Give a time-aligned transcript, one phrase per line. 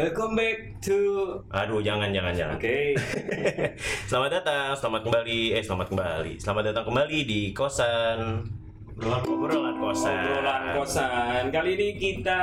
[0.00, 0.96] Welcome back to
[1.52, 2.56] Aduh, jangan, jangan, jangan.
[2.56, 2.96] Oke.
[4.08, 8.40] Selamat datang, selamat kembali, eh selamat kembali, selamat datang kembali di kosan.
[8.96, 10.24] Obrolan kosan.
[10.24, 11.52] Obrolan kosan.
[11.52, 12.40] Kali ini kita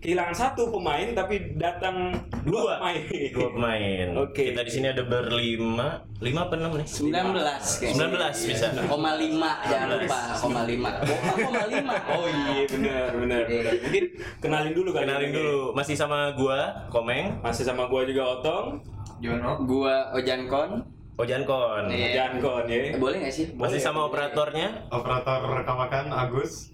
[0.00, 2.16] kehilangan satu pemain tapi datang
[2.48, 3.00] dua, pemain.
[3.36, 4.06] Dua pemain.
[4.24, 4.50] Oke.
[4.50, 6.88] Kita di sini ada berlima, lima apa enam nih?
[6.88, 8.08] 19 kayaknya.
[8.32, 8.66] 19 bisa.
[8.88, 10.90] Koma lima jangan lupa koma lima.
[11.04, 11.94] Koma koma lima.
[12.16, 13.74] Oh iya benar benar benar.
[13.76, 14.04] Mungkin
[14.40, 15.04] kenalin dulu kali.
[15.04, 15.36] Kenalin ini.
[15.36, 18.80] dulu, masih sama gua, Komeng, Masih sama gua juga Otong.
[19.20, 20.80] Jono Gua Ojan Kon.
[21.20, 21.92] Ojan Kon.
[21.92, 22.08] Iya.
[22.16, 22.78] Jangan kon ya.
[22.88, 23.52] Eh, boleh gak sih?
[23.52, 24.08] Masih Boleh, sama boleh.
[24.08, 26.72] operatornya operator rekaman Agus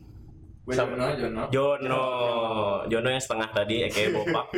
[0.66, 2.02] gue Jono Jono Jono.
[2.90, 4.50] Jono yang setengah tadi, eke bopak.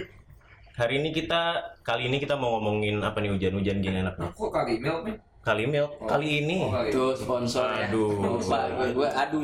[0.80, 4.14] Hari ini kita, kali ini kita mau ngomongin apa nih hujan-hujan gini enak.
[4.16, 6.60] Nah, kok kali email nih Kali milk, kali ini.
[6.60, 7.88] oh, kali Tuh sponsor ya.
[7.88, 8.36] Aduh.
[8.36, 9.40] Lupa gue, gue aduh.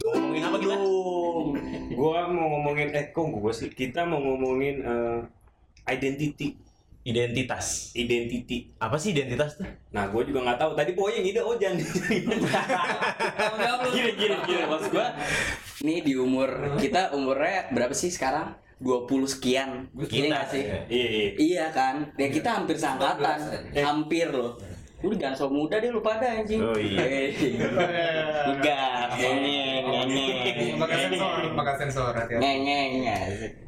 [0.00, 0.76] Ngomongin apa kita?
[1.92, 5.18] Gua mau ngomongin eh kok gua sih kita mau ngomongin eh,
[5.92, 6.56] identity
[7.02, 7.90] Identitas.
[7.98, 8.70] identity.
[8.78, 9.66] Apa sih identitas tuh?
[9.90, 10.70] Nah, gue juga nggak tahu.
[10.78, 11.72] Tadi pokoknya yang ide Ojan.
[11.74, 11.86] Lu.
[13.90, 14.62] gini, gini, gini.
[14.70, 15.06] Maksud gue,
[15.82, 18.54] Nih di umur kita umurnya berapa sih sekarang?
[18.82, 19.90] 20 sekian.
[19.94, 20.26] Kita.
[20.26, 20.62] Iya sih?
[20.90, 21.30] iya, iya.
[21.38, 21.94] Iya kan?
[22.18, 23.38] Ya kita hampir seangkatan.
[23.74, 23.82] 19.
[23.82, 24.58] Hampir loh.
[25.02, 26.62] Lu jangan so muda deh lu pada anjing.
[26.62, 27.02] Oh, iya.
[27.02, 27.28] Eh,
[28.46, 29.38] Enggak, ngeng,
[30.08, 32.92] ngeng, pakai sensor pakai sensor hati ngeng,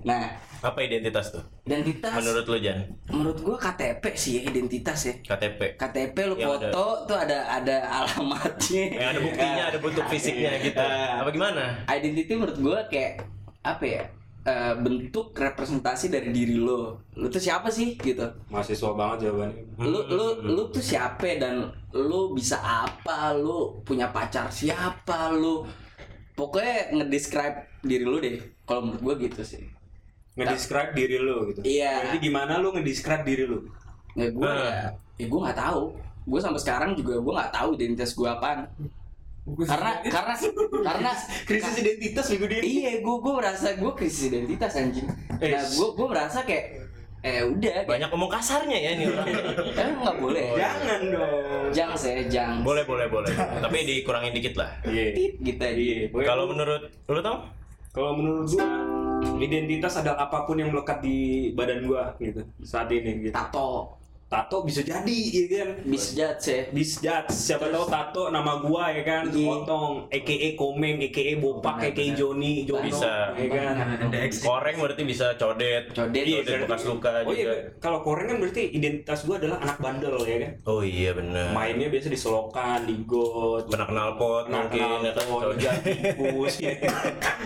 [0.02, 0.24] Nah,
[0.64, 1.44] Apa identitas tuh?
[1.68, 2.78] identitas Menurut lo Jan?
[3.12, 5.14] menurut gua KTP sih ya, identitas ya.
[5.20, 5.76] KTP.
[5.76, 8.84] KTP lu Yang foto tuh ada ada alamatnya.
[8.96, 10.80] Yang ada buktinya, ada bentuk fisiknya gitu.
[10.80, 11.84] Eh, Apa gimana?
[11.84, 13.20] identity menurut gua kayak
[13.60, 14.02] apa ya?
[14.44, 17.00] Eh, bentuk representasi dari diri lo.
[17.16, 18.24] Lu tuh siapa sih gitu?
[18.52, 19.64] mahasiswa banget jawabannya.
[19.80, 23.32] Lu lu lu tuh siapa dan lu bisa apa?
[23.34, 25.32] Lu punya pacar siapa?
[25.32, 25.64] Lu
[26.36, 28.36] pokoknya ngedescribe diri lu deh.
[28.68, 29.64] Kalau menurut gua gitu sih.
[30.34, 31.60] Ngedescribe diri lu gitu.
[31.62, 32.10] Iya.
[32.10, 33.64] Jadi gimana lu ngedescribe diri lu?
[34.14, 34.54] Ya gue Nah.
[34.62, 35.82] ya, ya gue nggak tahu.
[36.24, 38.66] Gue sampai sekarang juga gue nggak tahu identitas gue apaan.
[39.44, 40.34] Karena karena
[40.80, 41.10] karena
[41.48, 42.58] Krisis identitas minggu ini.
[42.64, 45.04] iya gue gue merasa gue krisis identitas anjing.
[45.36, 46.64] Eh, Nah gue gue merasa kayak
[47.20, 49.28] eh udah kayak, Banyak ngomong kasarnya ya ini orang.
[49.80, 50.44] emang nggak boleh.
[50.54, 51.68] Jangan dong.
[51.72, 52.60] Jangan saya jangan.
[52.60, 53.32] boleh, boleh, boleh.
[53.36, 54.70] Tapi dikurangin dikit lah.
[54.82, 55.12] Iya.
[55.12, 55.76] Tit gitu aja.
[55.76, 56.08] Iya.
[56.08, 57.38] Kalau lu- menurut lo tau?
[57.90, 58.66] kalau menurut gua
[59.38, 61.16] identitas adalah apa pun yang melekat di
[61.52, 63.30] badan gua gitu saat ini gitu.
[63.30, 63.94] Tato
[64.34, 65.68] Tato bisa jadi ya kan.
[65.84, 66.66] bis jat sih.
[66.68, 69.46] Bisjat, siapa tahu tato nama gua ya kan, Iya.
[69.56, 72.14] Otong, EKE Komeng, EKE Bopak, EKE.
[72.14, 73.30] Joni, Jono, Bisa.
[73.32, 73.74] ya kan.
[74.34, 75.90] Koreng berarti bisa codet.
[75.90, 76.24] Codet.
[76.24, 77.54] Iya, Codet berarti- bekas luka Oh iya, juga.
[77.78, 80.52] kalau koreng kan berarti identitas gua adalah anak bandel ya kan.
[80.64, 81.54] Oh iya benar.
[81.54, 84.98] Mainnya biasa di selokan, di got, Kena knalpot kena ya kan?
[85.04, 85.78] knalpot, Codet.
[85.80, 86.72] tikus, ya.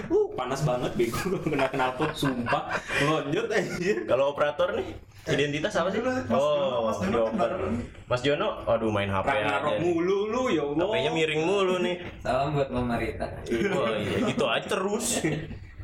[0.08, 2.64] Uh, panas banget bego kena knalpot, sumpah.
[3.00, 3.92] Lonjot aja.
[4.06, 4.88] Kalau operator nih
[5.30, 5.98] identitas apa sih?
[5.98, 7.50] Mas Jono, Oh, Mas Jono joker.
[7.50, 7.72] kan
[8.04, 9.80] Mas Jono, aduh main HP Ragnarok aja.
[9.80, 10.86] mulu lu ya Allah.
[10.86, 11.96] HP-nya miring mulu nih.
[12.18, 13.26] salam buat Mama Rita
[13.70, 15.06] Oh iya, gitu aja terus.
[15.20, 15.32] eh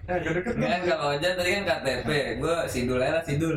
[0.04, 3.56] Enggak, kalau aja tadi kan KTP, gue sidul aja lah sidul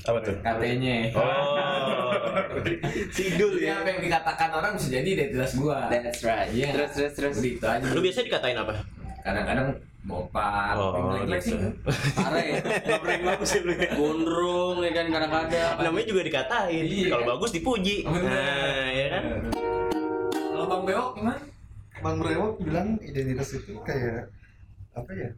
[0.00, 0.34] Apa tuh?
[0.38, 2.14] KT-nya Oh.
[3.10, 3.78] Sidul ya.
[3.78, 6.46] apa yang dikatakan orang bisa jadi identitas gua That's right.
[6.48, 6.70] Iya.
[6.72, 7.34] Terus terus terus.
[7.36, 8.78] Begitu aja Lu biasa dikatain apa?
[9.22, 9.68] Kadang-kadang
[10.08, 11.36] bopak, Oh, gitu.
[11.42, 11.58] sih.
[12.16, 12.54] Parah ya.
[12.86, 13.60] Ngobrol bagus ya.
[13.92, 15.74] Gondrong ya kan kadang-kadang.
[15.84, 16.84] Namanya juga dikatain.
[16.86, 17.30] Iya, Kalau kan?
[17.36, 17.96] bagus dipuji.
[18.08, 18.24] Bener.
[18.24, 19.24] Nah, ya kan?
[20.32, 21.40] Kalau Bang Bewok gimana?
[21.98, 24.30] Bang Brewok bilang identitas itu kayak
[24.94, 25.30] apa ya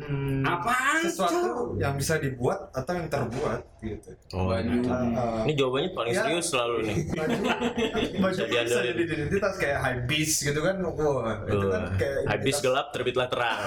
[0.00, 1.00] Hmm, Apaan?
[1.02, 1.12] Cok?
[1.28, 1.40] sesuatu
[1.76, 4.80] yang bisa dibuat atau yang terbuat gitu Oh, Baju.
[4.80, 6.22] Uh, Ini jawabannya paling Ya.
[6.22, 6.96] serius selalu nih.
[7.20, 7.36] baju
[8.24, 12.62] baju Bisa jadi identitas kayak high beast gitu kan wah itu kan kayak Habis identitas-
[12.62, 13.58] gelap terbitlah terang.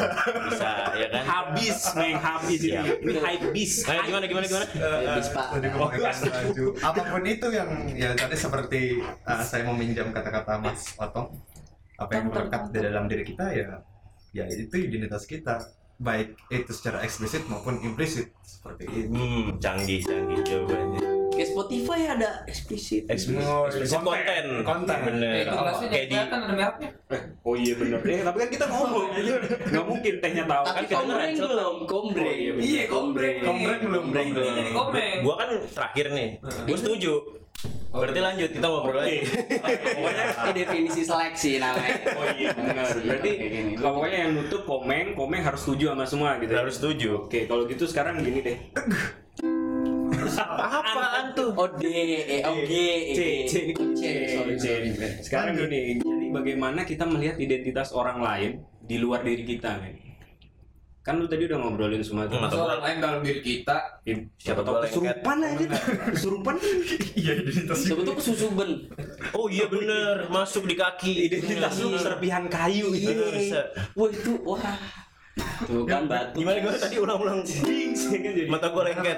[0.47, 1.23] Bisa, ya kan?
[1.23, 2.69] Habis, meng habis ini.
[2.71, 2.81] Iya.
[2.95, 3.71] Ini habis.
[3.83, 4.65] Ayo gimana gimana gimana?
[4.67, 5.45] Eh, Habis, Pak.
[5.53, 8.81] ngomongin baju apa pun itu yang ya tadi seperti
[9.23, 11.29] uh, saya meminjam kata-kata Mas Otong
[11.93, 13.69] apa yang melekat di dalam diri kita ya
[14.31, 15.61] ya itu identitas kita
[15.95, 21.01] baik itu secara eksplisit maupun implisit seperti itu Hmm, canggih canggih jawabannya.
[21.33, 23.09] Kayak Spotify ada eksplisit.
[23.09, 24.13] Eksplisit, Oh, eksplisit konten.
[24.13, 24.45] konten.
[24.63, 24.93] Konten.
[24.93, 25.33] Eh, Bener.
[25.39, 26.89] itu gelasnya Kayak di kelihatan ada mereknya.
[27.41, 27.99] Oh iya benar.
[28.05, 29.05] Eh, tapi kan kita ngomong.
[29.65, 30.63] Nggak mungkin tehnya tahu.
[30.63, 32.27] Tapi Kan kita kombreng belum, kombreng.
[32.27, 33.35] Oh, iya, Iya, kombreng.
[33.41, 35.15] Kombreng belum, Kombreng komeng.
[35.19, 36.29] gua kan terakhir nih.
[36.63, 37.13] Gua setuju.
[37.93, 39.21] Berarti lanjut kita ngobrol lagi.
[40.01, 41.95] Pokoknya Ini definisi seleksi namanya.
[42.17, 42.89] Oh iya benar.
[42.89, 43.71] Berarti gini.
[43.77, 46.53] kalau pokoknya yang nutup komeng, komeng harus setuju sama semua gitu.
[46.57, 47.09] Harus setuju.
[47.29, 48.57] Oke, kalau gitu sekarang gini deh.
[50.33, 51.53] Apaan tuh?
[51.53, 53.73] O D E O G E C, C, ini
[54.57, 54.65] C.
[55.21, 58.51] Sekarang gini, jadi bagaimana kita melihat identitas orang lain
[58.81, 60.02] di luar diri kita nih?
[61.03, 62.23] Kan lu tadi udah ngobrolin semua.
[62.25, 62.39] Hmm.
[62.39, 63.77] Masa orang lain dalam diri kita
[64.39, 65.65] Siapa tahu kesurupan aja.
[66.09, 66.55] Kesurupan
[67.19, 68.69] iya identitas Siapa tuh kesusuben.
[69.35, 71.27] Oh iya bener, masuk di kaki.
[71.27, 73.11] identitas lu serpihan kayu Iya.
[73.11, 73.23] gitu.
[73.35, 73.61] Bisa.
[73.93, 74.63] Wah itu wah.
[75.67, 76.39] Tuh kan batu.
[76.39, 77.39] Gimana gimana tadi ulang-ulang?
[77.51, 79.17] Jadi, Mata gua lengket.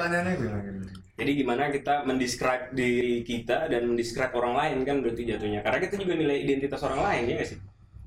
[1.15, 5.63] jadi gimana kita mendescribe diri kita dan mendescribe orang lain kan berarti jatuhnya.
[5.63, 7.57] Karena kita juga nilai identitas orang lain ya nggak sih?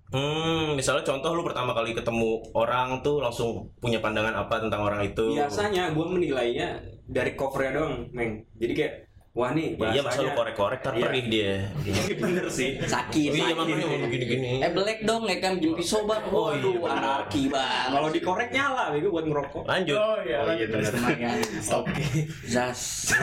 [0.08, 5.04] Hmm, misalnya contoh lu pertama kali ketemu orang tuh langsung punya pandangan apa tentang orang
[5.04, 5.36] itu?
[5.36, 8.44] Biasanya gue menilainya dari covernya doang, Meng.
[8.56, 8.94] Jadi kayak
[9.38, 11.04] wah nih Iya, masa lu bahasanya korek-korek tar Iya.
[11.06, 11.52] perih dia.
[12.26, 12.70] bener sih.
[12.82, 13.30] Sakit.
[13.30, 14.50] Iya, makanya gini-gini.
[14.58, 16.22] Eh black dong ya kan jam pisau bang.
[16.26, 16.98] Oh, iya, Waduh benar.
[16.98, 17.88] anarki bang.
[17.94, 19.62] Kalau dikorek nyala, bego buat ngerokok.
[19.62, 19.94] Lanjut.
[19.94, 20.90] oh iya Oh iya bener.
[20.90, 21.38] Lumayan.
[21.70, 22.04] Oke.
[22.44, 23.14] Zas.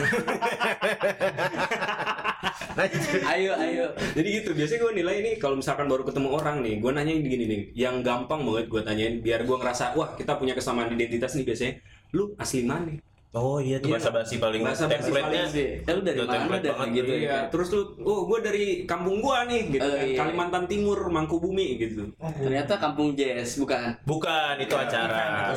[3.26, 3.86] ayo ayo.
[4.16, 7.44] Jadi gitu, biasanya gue nilai ini kalau misalkan baru ketemu orang nih, gue nanya gini
[7.44, 11.44] nih, yang gampang banget gue tanyain, biar gue ngerasa, wah kita punya kesamaan identitas nih
[11.44, 11.74] biasanya,
[12.12, 12.96] lu asli mana?
[13.36, 15.44] Oh iya tuh bahasa basi paling Bahasa basi template-nya.
[15.44, 15.68] paling sih.
[15.84, 17.42] Eh lu dari mana banget gitu ya Iya, kan?
[17.52, 20.06] terus lu, oh gue dari kampung gua nih, gitu Oh, kan.
[20.08, 20.16] iya.
[20.16, 22.02] Kalimantan Timur, Mangkubumi gitu.
[22.16, 23.92] Ternyata kampung jazz bukan.
[24.02, 25.52] Bukan, itu acara.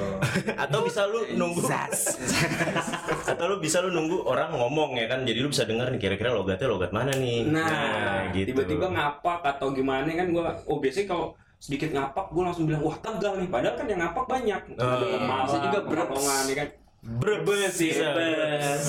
[0.62, 1.58] Atau bisa lu nunggu
[3.30, 5.26] Atau lu bisa lu nunggu orang ngomong ya kan.
[5.26, 7.50] Jadi lu bisa denger nih kira-kira logatnya logat mana nih.
[7.50, 8.54] Nah, gitu.
[8.54, 12.92] tiba-tiba ngapak atau gimana kan gua, oh biasanya kalau sedikit ngapak gue langsung bilang wah
[12.94, 15.16] tegal nih padahal kan yang ngapak banyak Oh, iya.
[15.16, 15.78] Malang, Bisa juga.
[15.82, 16.68] Pekalongan, ya kan
[17.04, 17.92] Brebes sih.
[17.92, 18.84] Brebes.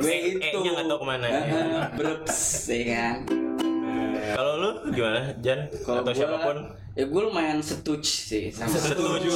[0.00, 0.56] Gue itu.
[0.56, 1.26] E-nya nggak tahu ke mana.
[1.28, 2.40] Heeh, Brebes
[2.72, 3.39] ya kan.
[4.72, 5.60] Lu gimana, Jan?
[5.80, 6.58] Kalau Atau gua- siapa pun?
[6.90, 9.30] Ya gue lumayan setuju sih sama Setuju.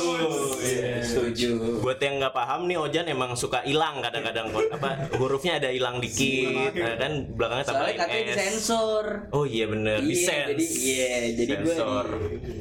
[0.58, 0.98] Iya.
[1.00, 1.78] setuju.
[1.78, 6.50] Buat yang nggak paham nih Ojan emang suka hilang kadang-kadang apa hurufnya ada hilang dikit,
[6.74, 8.28] nah, kan belakangnya Soalnya tambahin katanya S.
[8.34, 9.04] disensor.
[9.30, 10.48] Oh iya bener, Iya, disense.
[10.50, 12.06] jadi iya, jadi gue Sensor.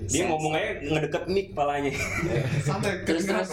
[0.05, 1.91] dia ngomongnya ngedeket mic palanya
[2.61, 3.49] santai Terus, terus.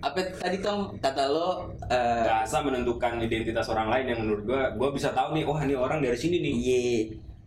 [0.00, 4.88] apa tadi Tom kata lo eh bahasa menentukan identitas orang lain yang menurut gua gua
[4.90, 6.80] bisa tahu nih oh ini orang dari sini nih iya,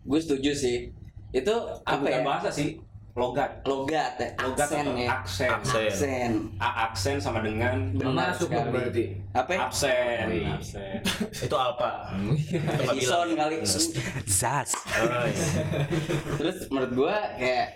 [0.06, 0.76] gue setuju sih.
[1.34, 2.24] Itu apa bukan ya?
[2.24, 2.78] bahasa sih
[3.16, 5.08] logat Logat, ya, logat aksen atau ya.
[5.08, 5.88] aksen Aksen.
[5.88, 6.30] Aksen.
[6.60, 8.68] A aksen sama dengan Benar masuk sekali.
[8.68, 9.04] berarti.
[9.32, 9.50] Apa?
[9.50, 9.60] ya?
[9.64, 10.96] absen absen
[11.32, 12.12] Itu apa?
[12.92, 13.48] Edison bilang.
[13.48, 13.56] kali.
[14.28, 15.60] zas Oh, iya.
[16.36, 17.66] Terus menurut gua kayak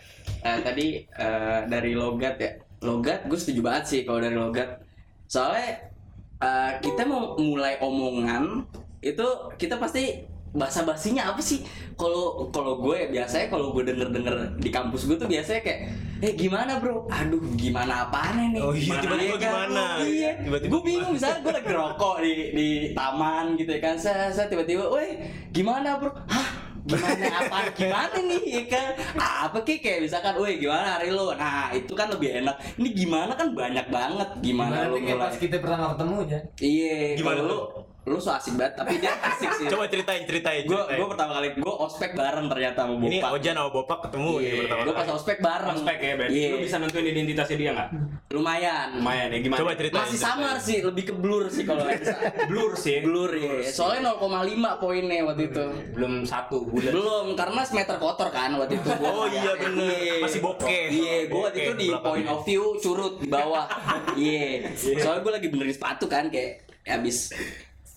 [0.45, 2.51] eh, tadi eh, dari logat ya.
[2.81, 4.77] Logat gue setuju banget sih kalau dari logat.
[5.25, 5.89] Soalnya
[6.37, 8.69] eh, kita mau mulai omongan
[9.01, 9.25] itu
[9.57, 11.63] kita pasti bahasa basinya apa sih?
[11.95, 15.81] Kalau kalau gue ya biasanya kalau gue denger denger di kampus gue tuh biasanya kayak
[16.21, 17.07] eh gimana bro?
[17.07, 18.61] Aduh gimana apaan nih?
[18.61, 19.41] Oh iya, Gimana tiba-tiba ya kan?
[19.47, 19.85] gimana?
[20.03, 20.31] Iya.
[20.43, 23.95] Tiba-tiba gue bingung misalnya gue lagi rokok di di taman gitu ya kan.
[23.95, 25.09] Saya, saya tiba-tiba, woi
[25.51, 26.11] gimana bro?
[26.27, 26.71] Hah?
[26.81, 28.87] gimana apa gimana nih ya kan
[29.21, 33.37] apa kayak kayak misalkan woi gimana hari lo nah itu kan lebih enak ini gimana
[33.37, 36.39] kan banyak banget gimana, Gimana lo mulai pas kita pertama ketemu aja.
[36.57, 37.61] iya Gimana kalau
[38.09, 39.67] lu so asik banget tapi dia asik sih.
[39.69, 40.97] Coba ceritain, ceritain, gue ceritain.
[40.97, 43.31] gue pertama kali gue ospek bareng ternyata sama Ini Bopak.
[43.37, 45.69] Ojan sama Bopak ketemu Iya, ini pertama gue pas ospek bareng.
[45.77, 46.33] Prospek ya berarti.
[46.33, 46.49] Iya.
[46.49, 47.89] lu bisa nentuin identitasnya dia nggak?
[48.33, 48.89] Lumayan.
[48.97, 49.59] Lumayan ya gimana?
[49.61, 50.01] Coba ceritain.
[50.01, 50.33] masih ceritain.
[50.33, 51.85] samar sih lebih ke blur sih kalau
[52.51, 52.97] blur sih.
[53.05, 55.65] Blur ya soalnya 0,5 poinnya waktu itu.
[55.93, 56.93] Belum satu bulan.
[56.97, 58.89] Belum karena semeter kotor kan waktu itu.
[58.97, 59.09] Gua.
[59.21, 60.89] Oh iya bener, masih bokeh.
[60.89, 63.69] iya gue waktu itu di point of view curut di bawah.
[64.17, 64.73] Iya.
[64.75, 67.31] Soalnya gue lagi benerin sepatu kan kayak ya habis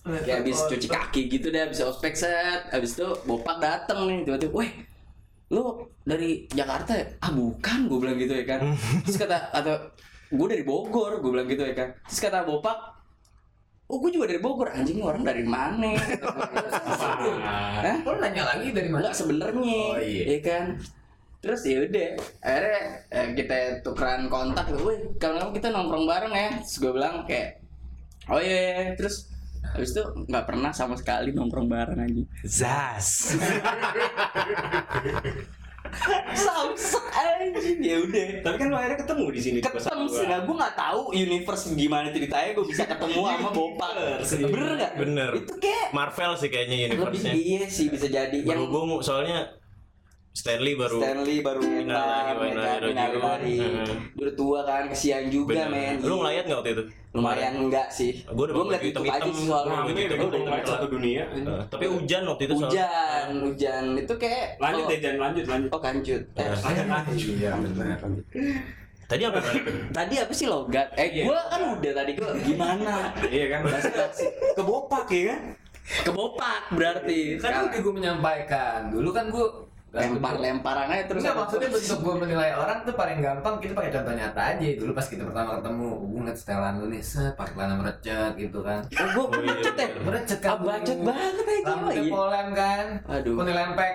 [0.04, 4.52] kayak habis cuci kaki gitu deh habis ospek set habis itu bopak dateng nih tiba-tiba
[4.52, 4.70] weh
[5.48, 7.06] lu dari Jakarta ya?
[7.24, 8.60] ah bukan gue bilang gitu ya kan
[9.04, 9.74] terus kata atau
[10.28, 12.94] gue dari Bogor gue bilang gitu ya kan terus kata bopak
[13.84, 14.72] Oh, gue juga dari Bogor.
[14.72, 15.92] Anjing orang dari mana?
[17.84, 17.96] Hah?
[18.00, 19.04] Lo nanya lagi dari mana?
[19.04, 20.24] Enggak sebenarnya, Oh, iya.
[20.24, 20.64] ya kan.
[21.44, 22.80] Terus ya udah, akhirnya
[23.12, 24.72] eh, kita tukeran kontak.
[24.80, 26.50] Wih, kalau kita nongkrong bareng ya.
[26.64, 27.60] Terus gue bilang kayak,
[28.32, 29.28] oh iya, iya." terus
[29.72, 32.22] habis itu nggak pernah sama sekali nongkrong bareng aja.
[32.44, 33.32] zas
[36.34, 38.26] Samsak anjing ya udah.
[38.42, 42.10] tapi kan lu akhirnya ketemu di sini Ketemu sih, nah gue nggak tahu universe gimana
[42.10, 43.90] ceritanya gue bisa ketemu sama Bopak.
[44.26, 44.92] Bener nggak?
[44.98, 45.30] Bener.
[45.38, 47.32] Itu kayak Marvel sih kayaknya lebih universe-nya.
[47.36, 48.66] iya sih bisa jadi yang
[49.06, 49.54] soalnya
[50.34, 52.90] Stanley baru Stanley baru ya kan, raji'un.
[52.90, 53.54] innalillahi.
[53.54, 53.96] Heeh.
[54.18, 56.02] Udah tua kan, kesian juga men.
[56.02, 56.84] Lu ngelayat nggak waktu itu?
[57.14, 58.26] Lumayan enggak sih.
[58.26, 59.70] Gua udah ngeliat YouTube aja sih soalnya.
[59.70, 60.66] Nah, begitu, udah begitu.
[60.66, 62.66] satu dunia Eh, tapi hujan waktu itu soalnya.
[62.66, 66.22] Hujan, hujan itu kayak lanjut deh jangan lanjut lanjut Oh kancut.
[66.34, 66.58] Eh, Eh.
[66.58, 67.98] lanjut lanjut iya benar
[69.04, 69.38] Tadi apa
[69.94, 70.88] tadi apa sih logat?
[70.98, 71.24] Eh, Iya.
[71.30, 72.94] gua kan udah tadi gua gimana?
[73.30, 73.60] iya kan
[74.58, 75.40] kebopak ya kan
[75.84, 77.36] Kebopak berarti.
[77.36, 78.88] Kan udah gue menyampaikan.
[78.88, 79.46] Dulu kan gue
[79.94, 84.14] lempar-lemparan aja terus Enggak maksudnya bentuk gue menilai orang tuh paling gampang kita pakai contoh
[84.18, 84.68] nyata aja.
[84.74, 88.58] Dulu pas kita pertama ketemu gue ngeliat setelan lu nih set pakai celana merecet gitu
[88.66, 88.80] kan.
[88.90, 89.88] Oh, gue gue bacot ya?
[90.02, 92.10] Merecet kan bacot banget aja rambutnya iya.
[92.10, 92.86] polem kan.
[93.06, 93.34] Aduh.
[93.38, 93.92] Kunti lempek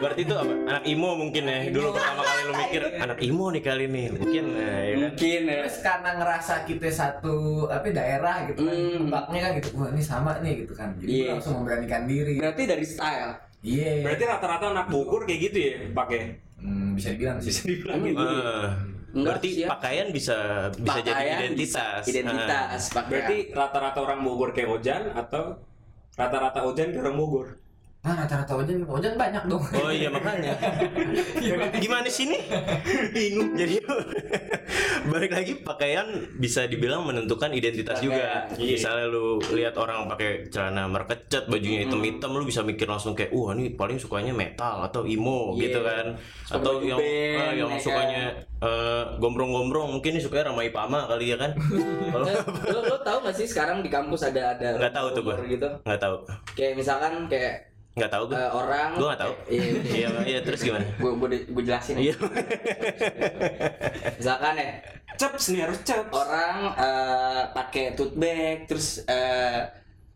[0.00, 0.52] Berarti itu apa?
[0.70, 1.58] Anak imo mungkin ya.
[1.68, 4.06] Dulu pertama kali lu mikir anak imo nih kali nih.
[4.14, 5.00] Mungkin nah, ya kan.
[5.02, 5.58] mungkin ya.
[5.66, 7.36] Terus karena ngerasa kita satu
[7.68, 8.96] apa daerah gitu kan Hmm.
[9.10, 9.68] tebaknya kan gitu.
[9.76, 10.88] Wah ini sama nih gitu kan.
[11.02, 11.24] Jadi Iya.
[11.26, 12.34] gue langsung memberanikan diri.
[12.38, 16.20] Berarti dari style iya Berarti rata-rata anak Bogor kayak gitu ya pakai.
[16.56, 18.22] Hmm, bisa dibilang sih Bisa dibilang Emang gitu.
[18.22, 18.68] Eh,
[19.10, 19.66] Enggak berarti sih ya.
[19.68, 20.36] pakaian bisa
[20.72, 22.02] bisa jadi Pakaian identitas.
[22.02, 23.10] bisa- identitas pakaian.
[23.10, 25.44] Berarti rata-rata orang Bogor kayak Ojan atau
[26.12, 27.48] rata-rata Ojan kayak orang Bogor.
[28.00, 29.60] Nah rata-rata ojan ojan banyak dong.
[29.76, 30.56] Oh iya makanya.
[31.84, 32.42] Gimana sih nih?
[33.10, 33.52] Bingung.
[33.52, 33.76] Jadi
[35.12, 38.48] balik lagi pakaian bisa dibilang menentukan identitas juga.
[38.48, 38.72] Pakaian, iya.
[38.74, 43.52] Misalnya lu lihat orang pakai celana merkecat, bajunya hitam-hitam, lu bisa mikir langsung kayak, "Wah,
[43.52, 45.60] ini paling sukanya metal atau emo" Iya.
[45.62, 46.06] gitu kan.
[46.42, 48.22] Suka Atau yang band, ah, yang ya sukanya
[48.60, 51.52] eh, gombrong-gombrong, mungkin ini sukanya Ramai Pama kali ya kan.
[52.12, 52.26] Kalau
[52.66, 55.36] lo lo tau gak sih sekarang di kampus ada ada Nggak tahu tuh gua.
[55.42, 56.16] gitu nggak tahu.
[56.52, 57.69] kayak misalkan kayak
[58.00, 58.34] Nggak tahu gue.
[58.34, 59.32] eh, orang Gua nggak tahu.
[59.46, 60.82] iya Iya, iya terus gimana?
[60.90, 62.14] gue gue gue jelasin Iya.
[64.16, 64.70] misalkan ya
[65.12, 66.10] Ceps nih harus ceps.
[66.10, 69.68] orang eh, pakai tote bag terus eh,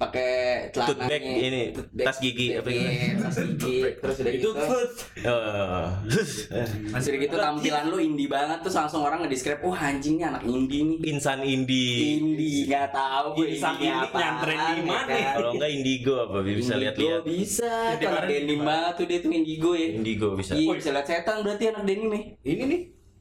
[0.05, 0.31] pakai
[0.71, 1.63] celana Tote bag ini,
[1.97, 4.77] tas gigi, apa iya, tas gigi terus udah Itu gitu.
[5.25, 5.87] Oh.
[6.05, 10.43] terus udah gitu tampilan lu indie banget terus langsung orang ngedescribe wah anjing nih anak
[10.45, 12.21] indie nih Insan indie.
[12.21, 15.15] indie nggak tahu gue Insan indie apa nyantren di mana?
[15.35, 17.23] Kalau enggak indigo apa bisa lihat-lihat.
[17.25, 20.53] bisa tuh kemarin denim banget tuh dia tuh indigo ya Indigo bisa.
[20.55, 22.81] iya bisa lihat setan berarti anak denim ya Ini nih,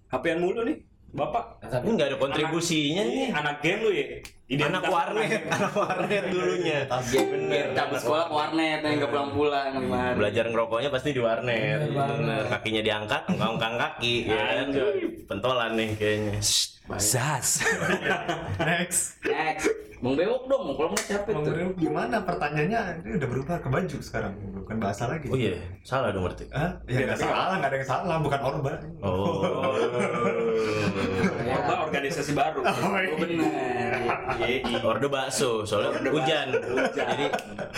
[0.09, 0.77] HP-an mulu nih.
[1.13, 1.61] Bapak.
[1.61, 3.27] Tapi enggak ada kontribusinya Ini nih.
[3.37, 4.05] anak game lu ya.
[4.49, 6.79] Identitas Anak warnet, anak warnet dulunya.
[6.89, 11.79] Bener, cabut sekolah ke warnet yang nggak pulang-pulang gimana Belajar ngerokoknya pasti di warnet.
[11.79, 12.17] Bener banget.
[12.17, 12.43] Bener.
[12.49, 14.67] Kakinya diangkat, ngangkang kaki, ya kan?
[15.29, 16.33] Pentolan nih kayaknya.
[16.99, 17.63] Zas.
[18.67, 19.21] Next.
[19.23, 23.07] next Bang bewok dong kalau nggak capek Bang tuh Ril, gimana pertanyaannya?
[23.07, 25.31] Ini udah berubah ke baju sekarang, bukan bahasa lagi.
[25.31, 25.55] Oh iya,
[25.87, 26.43] salah dong berarti.
[26.51, 26.75] Hah?
[26.91, 28.71] Ya nggak salah, nggak ada yang salah, bukan orba.
[28.99, 29.39] Oh.
[31.43, 31.59] Ya.
[31.59, 32.63] Orba organisasi baru.
[32.63, 33.43] oh bener
[34.39, 34.79] Iya.
[34.79, 36.55] Orde bakso, soalnya hujan.
[36.95, 37.25] Jadi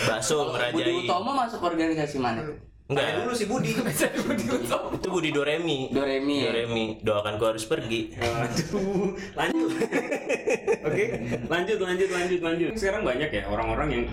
[0.06, 0.94] bakso Budi merajai.
[1.02, 2.46] Utomo masuk organisasi mana
[2.86, 3.74] Enggak, dulu si Budi.
[4.94, 5.90] itu Budi Doremi.
[5.90, 6.46] Doremi?
[6.46, 8.14] Doremi, doakan ku harus pergi.
[8.14, 9.70] Aduh, lanjut.
[10.86, 11.04] Oke,
[11.50, 12.72] lanjut, lanjut, lanjut, lanjut.
[12.78, 14.04] Sekarang banyak ya orang-orang yang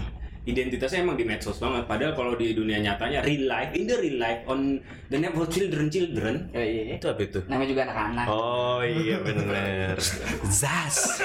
[0.43, 1.87] identitasnya emang di medsos banget.
[1.87, 4.75] Padahal kalau di dunia nyatanya real life, in the real life on
[5.07, 6.51] the name of children, children.
[6.51, 6.93] Ya, iya, iya.
[6.99, 7.39] Itu apa itu?
[7.47, 9.95] namanya juga anak-anak Oh iya bener
[10.61, 11.23] Zas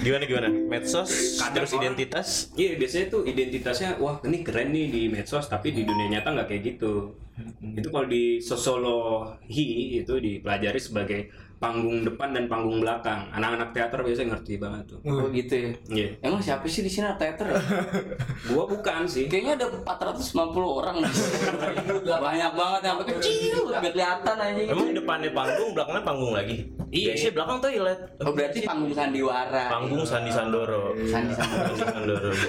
[0.00, 0.48] Gimana gimana?
[0.48, 5.46] Medsos Kadang terus orang- identitas Iya, biasanya tuh identitasnya wah ini keren nih di medsos,
[5.46, 7.14] tapi di dunia nyata nggak kayak gitu.
[7.72, 9.66] Itu kalau di sosiologi
[9.98, 11.20] itu dipelajari sebagai
[11.60, 13.28] panggung depan dan panggung belakang.
[13.30, 14.98] Anak-anak teater biasanya ngerti banget tuh.
[15.04, 16.08] oh gitu ya Iya.
[16.22, 17.60] emang siapa sih di sini anak teater ya?
[18.48, 19.28] Gua bukan sih.
[19.28, 20.96] kayaknya ada 490 orang
[22.24, 26.56] banyak banget yang sampai kecil nggak kelihatan aja Emang depannya panggung, belakangnya panggung lagi?
[26.88, 27.12] Iya.
[27.12, 31.70] Biasanya belakang toilet oh berarti panggung sandiwara Panggung Sandi Sandoro Sandi Sandoro.
[31.70, 32.30] Sandi Sandoro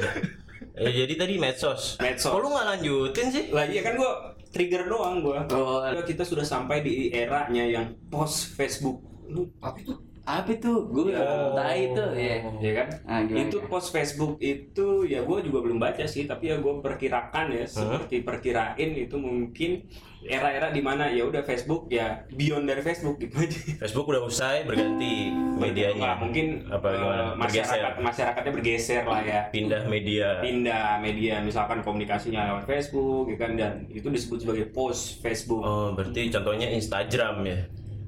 [0.71, 2.31] Eh, jadi tadi medsos Medsos.
[2.31, 3.43] Kok lu nggak lanjutin sih?
[3.51, 5.47] Lah iya kan gua trigger doang gua.
[5.49, 8.99] oh kita sudah sampai di eranya yang post Facebook.
[9.27, 11.25] Lu apa itu apa tuh gue Ya.
[11.49, 12.87] tahu itu ya ya kan?
[13.09, 13.41] Ah, gimana?
[13.41, 17.65] itu post Facebook itu ya gue juga belum baca sih tapi ya gue perkirakan ya
[17.65, 19.89] seperti perkirain itu mungkin
[20.21, 23.57] era-era di mana ya udah Facebook ya beyond dari Facebook gitu aja.
[23.81, 25.97] Facebook udah usai berganti medianya.
[25.97, 27.23] Nggak, mungkin Apa eh, gimana?
[27.35, 29.41] masyarakat masyarakatnya bergeser lah ya.
[29.49, 30.27] Pindah media.
[30.39, 35.61] Pindah media misalkan komunikasinya lewat Facebook ya kan dan itu disebut sebagai post Facebook.
[35.61, 37.59] Oh berarti contohnya Instagram ya?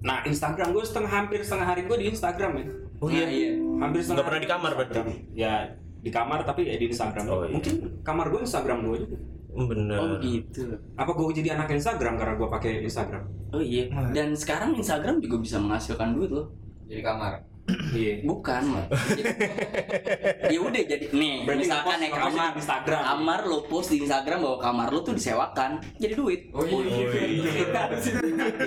[0.03, 2.65] nah Instagram gue setengah hampir setengah hari gue di Instagram ya.
[2.99, 3.55] Oh Nah, iya.
[3.79, 4.91] Hampir setengah Nggak pernah di kamar berarti?
[4.93, 5.07] Instagram.
[5.31, 5.53] ya
[5.97, 7.23] di kamar tapi ya di Instagram.
[7.25, 7.51] Oh, iya.
[7.55, 9.17] mungkin kamar gue Instagram gue juga
[9.53, 9.97] Bener.
[9.97, 10.65] oh gitu.
[10.97, 13.23] Apa gue jadi anak Instagram karena gue pakai Instagram?
[13.49, 13.85] Oh iya.
[14.09, 16.49] Dan sekarang Instagram juga bisa menghasilkan duit loh.
[16.85, 17.33] Jadi kamar.
[17.95, 18.27] Iya.
[18.27, 18.91] Bukan Mat.
[20.51, 22.51] ya udah jadi nih Berarti misalkan ya kamar.
[22.51, 22.99] di Instagram.
[22.99, 26.51] kamar lo post di Instagram bahwa kamar lo tuh disewakan jadi duit.
[26.51, 27.07] Oh iya.
[27.23, 27.63] Iya.
[27.71, 27.87] Kan?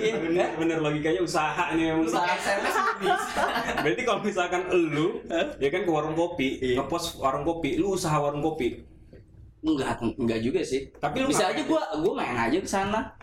[0.01, 2.73] bener bener logikanya usaha nih Usaha SMS
[3.05, 3.43] bisa.
[3.85, 5.21] Berarti kalau misalkan lu
[5.57, 8.81] ya kan ke warung kopi ngepost warung kopi lu usaha warung kopi
[9.63, 10.89] enggak enggak juga sih.
[10.93, 13.13] Tapi lu bisa aja gua gua main aja ke sana.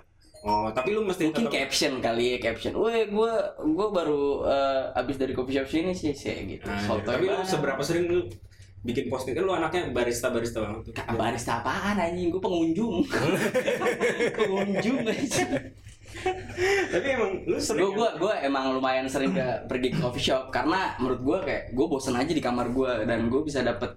[0.45, 2.77] Oh tapi lu mesti mungkin tetap- caption kali ya caption.
[2.77, 6.69] Weh gua gua baru eh, abis dari coffee shop sini sih sih gitu.
[6.69, 8.29] Nah, Sotoy tapi lu seberapa sering lu
[8.85, 9.33] bikin posting?
[9.33, 10.93] Kan lu anaknya barista barista banget tuh.
[10.93, 12.29] Kak, barista apaan anjing?
[12.29, 13.01] Gue pengunjung.
[14.39, 15.45] pengunjung aja.
[16.93, 20.53] tapi emang lu sering Gue gua gua emang lumayan sering ke pergi ke coffee shop.
[20.53, 23.97] Karena menurut gue kayak gue bosen aja di kamar gue dan gue bisa dapet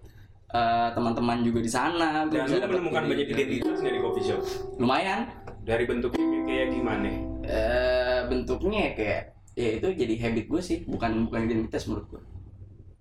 [0.49, 2.23] eh, teman-teman juga di sana.
[2.25, 4.41] Dan lu menemukan ide- banyak identitas dari coffee shop
[4.77, 5.27] Lumayan.
[5.61, 7.09] dari bentuknya kayak- gimana
[7.43, 9.21] eh bentuknya kayak
[9.53, 12.21] ya itu jadi habit gue sih bukan bukan identitas menurut gue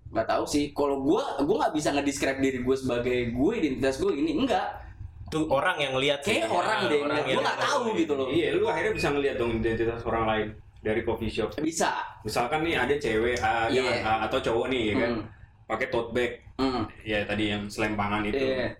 [0.08, 4.10] nggak tahu sih kalau gue gue nggak bisa ngedescribe diri gue sebagai gue identitas gue
[4.12, 4.82] ini enggak
[5.26, 6.38] Tuh orang yang lihat sih.
[6.38, 9.36] kayak orang deh Orang gue yang nggak tahu gitu loh iya lu akhirnya bisa ngeliat
[9.36, 10.46] dong identitas orang lain
[10.80, 11.90] dari coffee shop bisa
[12.22, 13.82] misalkan nih ada cewek ah, Iya.
[13.84, 15.24] jangan, ah, atau cowok nih ya kan Hmm.
[15.66, 16.88] Pakai tote bag Hmm.
[17.02, 18.72] ya tadi yang selempangan itu Iya.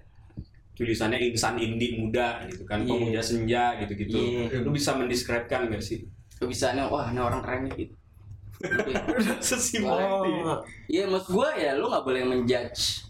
[0.73, 2.88] tulisannya insan indie muda gitu kan Iya.
[2.88, 4.64] pemuda senja gitu-gitu Iya.
[4.64, 6.00] lu bisa mendeskripsikan gak sih
[6.37, 7.95] Gue bisa nih wah ini orang keren nih gitu
[9.45, 10.25] sesimpel Oh.
[10.25, 10.55] itu ya.
[10.88, 13.05] Iya maksud gue ya lu nggak boleh menjudge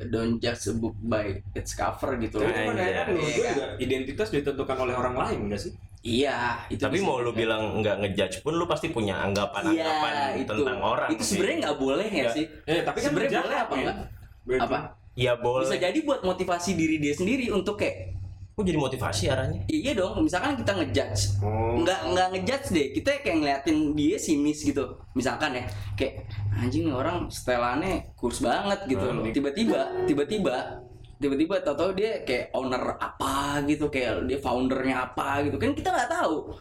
[0.00, 3.52] don't judge a book by its cover gitu akhirnya menurut Iya gue kan?
[3.52, 5.72] juga identitas ditentukan oleh orang lain enggak sih?
[6.00, 10.50] Iya itu Tapi mau lu bilang nggak ngejudge pun lu pasti punya anggapan-anggapan Iya, itu.
[10.50, 11.08] tentang orang.
[11.08, 12.44] Itu sebenarnya nggak boleh ya sih?
[12.64, 13.96] Eh, tapi kan Sebenarnya boleh apa enggak?
[14.40, 14.78] Berarti- Apa?
[15.12, 15.64] Ya boleh.
[15.64, 18.16] Bisa jadi buat motivasi diri dia sendiri untuk kayak
[18.50, 19.60] Kok jadi motivasi arahnya?
[19.66, 21.80] iya dong, misalkan kita ngejudge Oh.
[21.80, 25.64] nggak nggak ngejudge deh kita kayak ngeliatin dia sinis gitu misalkan ya
[25.94, 29.24] kayak anjing orang setelannya kurs banget gitu Hmm.
[29.26, 30.76] tiba-tiba tiba-tiba
[31.20, 36.10] tiba-tiba tau-tau dia kayak owner apa gitu kayak dia foundernya apa gitu kan kita nggak
[36.10, 36.56] tahu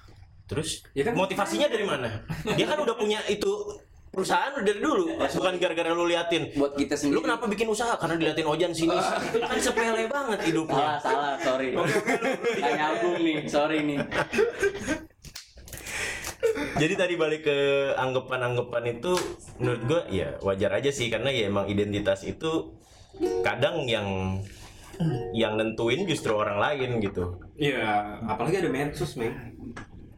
[0.46, 2.10] Terus Ya kan- motivasinya dari mana?
[2.58, 3.70] Dia kan udah punya itu
[4.10, 6.50] perusahaan udah dari dulu, bukan gara-gara lu liatin.
[6.58, 7.94] buat kita sendiri Lu kenapa bikin usaha?
[7.94, 8.98] Karena diliatin Ojan sini.
[9.30, 10.86] Itu kan sepele banget salah hidupnya.
[11.00, 14.00] salah sorry nggak nyambung nih sorry nih
[16.76, 17.58] Jadi tadi balik ke
[17.94, 19.12] anggapan-anggapan itu
[19.60, 22.74] menurut gua ya wajar aja sih karena ya emang identitas itu
[23.42, 24.40] kadang yang
[25.32, 27.40] yang nentuin justru orang lain gitu.
[27.56, 29.56] Iya, apalagi ada medsos, men.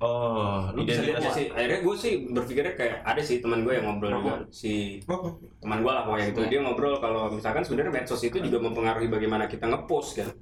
[0.01, 1.47] Oh, Lu bisa lihat identitas sih.
[1.53, 4.97] Akhirnya gue sih berpikirnya kayak ada sih teman gue yang ngobrol juga si
[5.61, 9.45] teman gue lah pokoknya itu dia ngobrol kalau misalkan sebenarnya medsos itu juga mempengaruhi bagaimana
[9.45, 10.33] kita ngepost kan.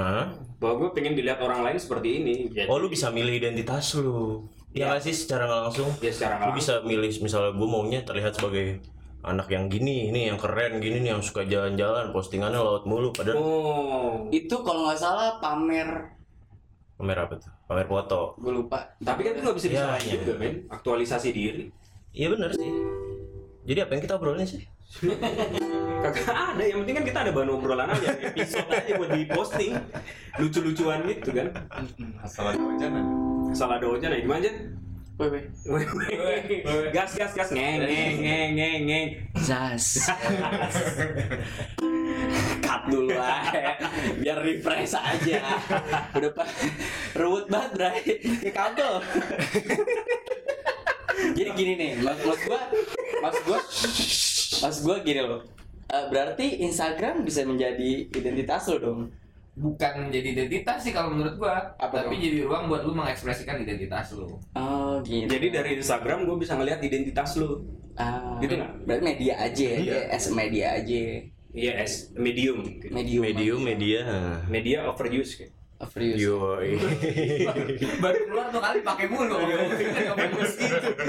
[0.00, 0.32] Hah?
[0.56, 2.48] Bahwa gue pengen dilihat orang lain seperti ini.
[2.48, 4.48] Jadi, Oh, lu bisa milih identitas lu.
[4.72, 5.92] Ya nggak sih secara langsung.
[6.00, 8.80] ya secara Lu nggak bisa milih misalnya gue maunya terlihat sebagai
[9.22, 13.38] anak yang gini, ini yang keren gini nih yang suka jalan-jalan, postingannya laut mulu padahal
[13.38, 14.26] Oh.
[14.34, 16.10] itu kalau nggak salah pamer
[16.98, 17.50] pamer apa tuh?
[17.66, 18.34] Pamer foto.
[18.38, 20.14] gue lupa Tapi kan itu nggak bisa Ya, disalahin iya.
[20.22, 20.54] juga, men.
[20.70, 21.64] Aktualisasi diri.
[22.12, 22.70] Iya benar sih.
[23.62, 24.62] Jadi apa yang kita obrolin sih?
[26.02, 29.72] Kagak ada, yang penting kan kita ada bahan obrolan aja, episode aja buat diposting.
[30.36, 31.48] Lucu-lucuan gitu kan.
[32.20, 33.04] asal ada hujanan
[33.54, 34.50] Salah ada ya gimana aja?
[35.22, 35.86] Weh, weh.
[36.90, 39.08] gas gas gas ngeng ngeng ngeng ngeng ngeng.
[39.38, 40.10] Zas.
[42.58, 43.78] Cut dulu aja.
[44.18, 45.62] Biar refresh aja.
[46.18, 46.48] Udah pak
[47.14, 48.02] ruwet banget, Bray.
[48.42, 48.92] Kayak kabel.
[51.38, 52.60] Jadi gini nih, mas, mas gua,
[53.22, 53.58] mas gua,
[54.58, 55.46] mas gua gini loh.
[55.86, 59.00] Eh, berarti Instagram bisa menjadi identitas lo dong.
[59.52, 62.22] Bukan menjadi identitas sih kalau menurut gua Apa tapi dong?
[62.22, 65.28] jadi ruang buat lu mengekspresikan identitas lu Oh, gitu.
[65.28, 67.60] Jadi dari Instagram gue bisa ngeliat identitas lu.
[67.92, 68.72] Ah, Gitu nggak?
[68.82, 69.92] Berarti media aja, Iya.
[69.92, 71.02] ya, as media aja.
[71.52, 72.64] Iya, as medium.
[72.86, 73.20] Medium.
[73.20, 74.00] Medium media.
[74.46, 75.36] Media overuse.
[75.36, 75.52] kayak.
[75.78, 76.16] Overuse.
[76.16, 76.78] Yoi.
[78.02, 79.98] baru keluar tuh kali pakai mulu ngomong gitu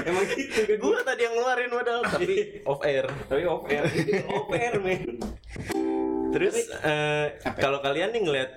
[0.04, 2.34] Emang gitu Gua tadi yang ngeluarin padahal tapi
[2.68, 3.06] off air.
[3.24, 3.84] Tapi off air,
[4.26, 5.02] off air men.
[6.34, 7.58] Terus eh, Apa?
[7.62, 8.50] kalau kalian nih ngeliat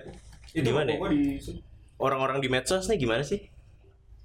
[0.57, 0.97] Itu gimana ya?
[1.13, 1.37] di
[2.01, 3.45] orang-orang di medsos nih gimana sih?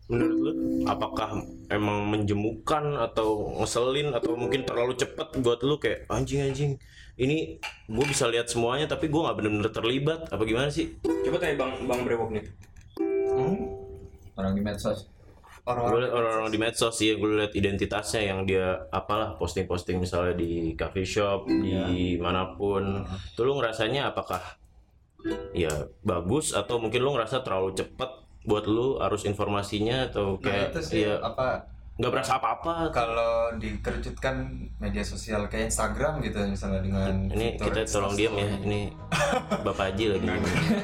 [0.08, 0.52] Menurut lu
[0.88, 6.72] apakah emang menjemukan atau ngeselin atau mungkin terlalu cepat buat lu kayak anjing anjing
[7.20, 10.96] ini gue bisa lihat semuanya tapi gue nggak bener-bener terlibat apa gimana sih?
[11.04, 12.44] Coba tanya Bang Bang Brewok nih.
[14.32, 15.12] orang di medsos
[15.62, 21.06] orang-orang orang-orang di medsos sih gue lihat identitasnya yang dia apalah posting-posting misalnya di coffee
[21.06, 23.06] shop di mana pun.
[23.38, 24.42] Tuh lu ngerasanya apakah
[25.54, 25.70] ya
[26.02, 28.10] bagus atau mungkin lu ngerasa terlalu cepat
[28.42, 33.54] buat lu harus informasinya atau nah kayak itu sih ya apa nggak berasa apa-apa kalau
[33.60, 34.48] dikerucutkan
[34.82, 38.90] media sosial kayak Instagram gitu misalnya dengan ini kita tolong diam ya ini
[39.62, 40.26] Bapak Haji lagi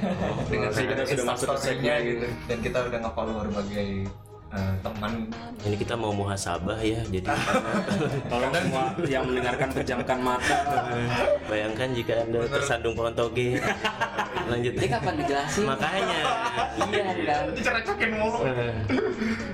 [0.53, 2.01] dengan Masih kita sudah masuk ke segmen.
[2.07, 3.88] gitu dan kita udah nge-follow berbagai
[4.53, 5.13] eh, teman.
[5.65, 7.29] Ini kita mau muhasabah ya jadi.
[8.31, 10.57] Tolong semua yang mendengarkan pejamkan mata.
[11.49, 13.61] bayangkan jika anda tersandung pohon toge.
[14.49, 14.73] Lanjut.
[14.77, 15.65] Jadi kapan dijelasin?
[15.69, 16.21] makanya.
[16.89, 17.45] Iya kan.
[17.57, 18.41] dicerecokin mulu.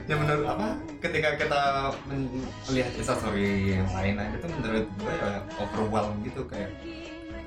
[0.04, 0.76] Ya menurut apa?
[1.00, 1.88] Ketika kita
[2.68, 6.68] melihat instastory yang lain itu menurut gue ya overwhelm gitu kayak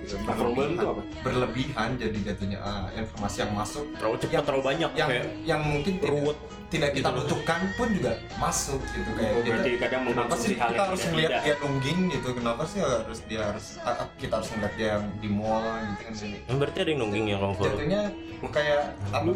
[0.10, 1.02] Overwhelm itu apa?
[1.22, 5.62] berlebihan jadi jatuhnya ah, informasi yang masuk terlalu cepat Yang- terlalu banyak yang kayak yang
[5.62, 7.18] mungkin tidak, ruwet tidak kita Gitu.
[7.18, 10.86] butuhkan pun juga masuk gitu kayak Oh, kita- berarti kadang kenapa sih hal kita yang
[10.86, 11.42] harus ngeliat tidak.
[11.42, 15.06] dia nungging gitu kenapa sih harus dia harus ah, ah, kita harus ngeliat dia yang
[15.18, 16.14] di mall gitu kan
[16.48, 18.02] Hmm, berarti ada yang nungging yang kamu follow jatuhnya
[18.48, 19.30] kayak apa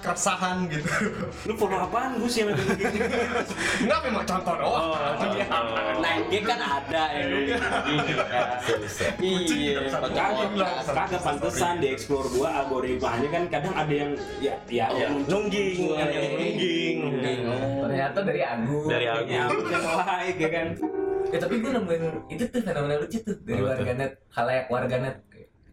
[0.00, 0.88] keresahan gitu
[1.44, 2.88] Lu follow apaan Gus yang ada gitu?
[3.82, 5.96] nggak memang contoh doang oh, oh.
[5.96, 7.24] Nah, dia kan ada ya.
[9.18, 9.76] Iya,
[10.16, 10.48] Kagak
[10.88, 16.16] kagak pantesan di explore gua algoritmanya kan kadang ada yang ya ya Ya, nungging, ada
[16.16, 16.96] yang nungging.
[17.84, 18.86] Ternyata dari Agung.
[18.88, 19.28] Dari aku.
[19.28, 20.68] ya yang like ya kan.
[21.26, 25.16] Ya, tapi gue nemuin itu tuh fenomena lucu tuh dari warganet, halayak warganet.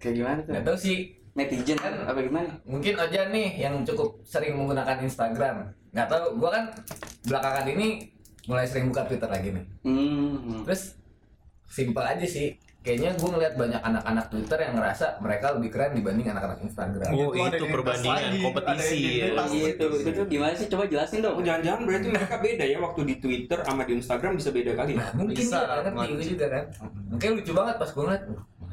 [0.01, 0.51] Kayak gimana tuh?
[0.51, 0.97] Nggak tahu sih,
[1.37, 2.57] Netizen kan apa gimana?
[2.65, 5.71] mungkin aja nih yang cukup sering menggunakan Instagram.
[5.93, 6.65] Nggak tahu, gue kan
[7.29, 7.87] belakangan ini
[8.49, 9.65] mulai sering buka Twitter lagi nih.
[9.85, 10.65] Hmm.
[10.65, 10.97] Terus
[11.69, 12.57] simpel aja sih.
[12.83, 17.11] Kayaknya gue ngeliat banyak anak-anak Twitter yang ngerasa mereka lebih keren dibanding anak-anak Instagram.
[17.15, 19.27] Oh, Itu itu perbandingan, lagi, kompetisi ya.
[19.47, 20.67] Iya itu, itu tuh gimana sih?
[20.67, 21.39] Coba jelasin dong.
[21.39, 24.91] Oh, jangan-jangan berarti mereka beda ya waktu di Twitter sama di Instagram bisa beda kali
[24.93, 24.99] ya?
[24.99, 25.59] Nah, mungkin Bisa,
[25.95, 26.11] mungkin.
[26.19, 26.63] gue juga kan.
[27.07, 28.23] Mungkin lucu banget pas gue ngeliat,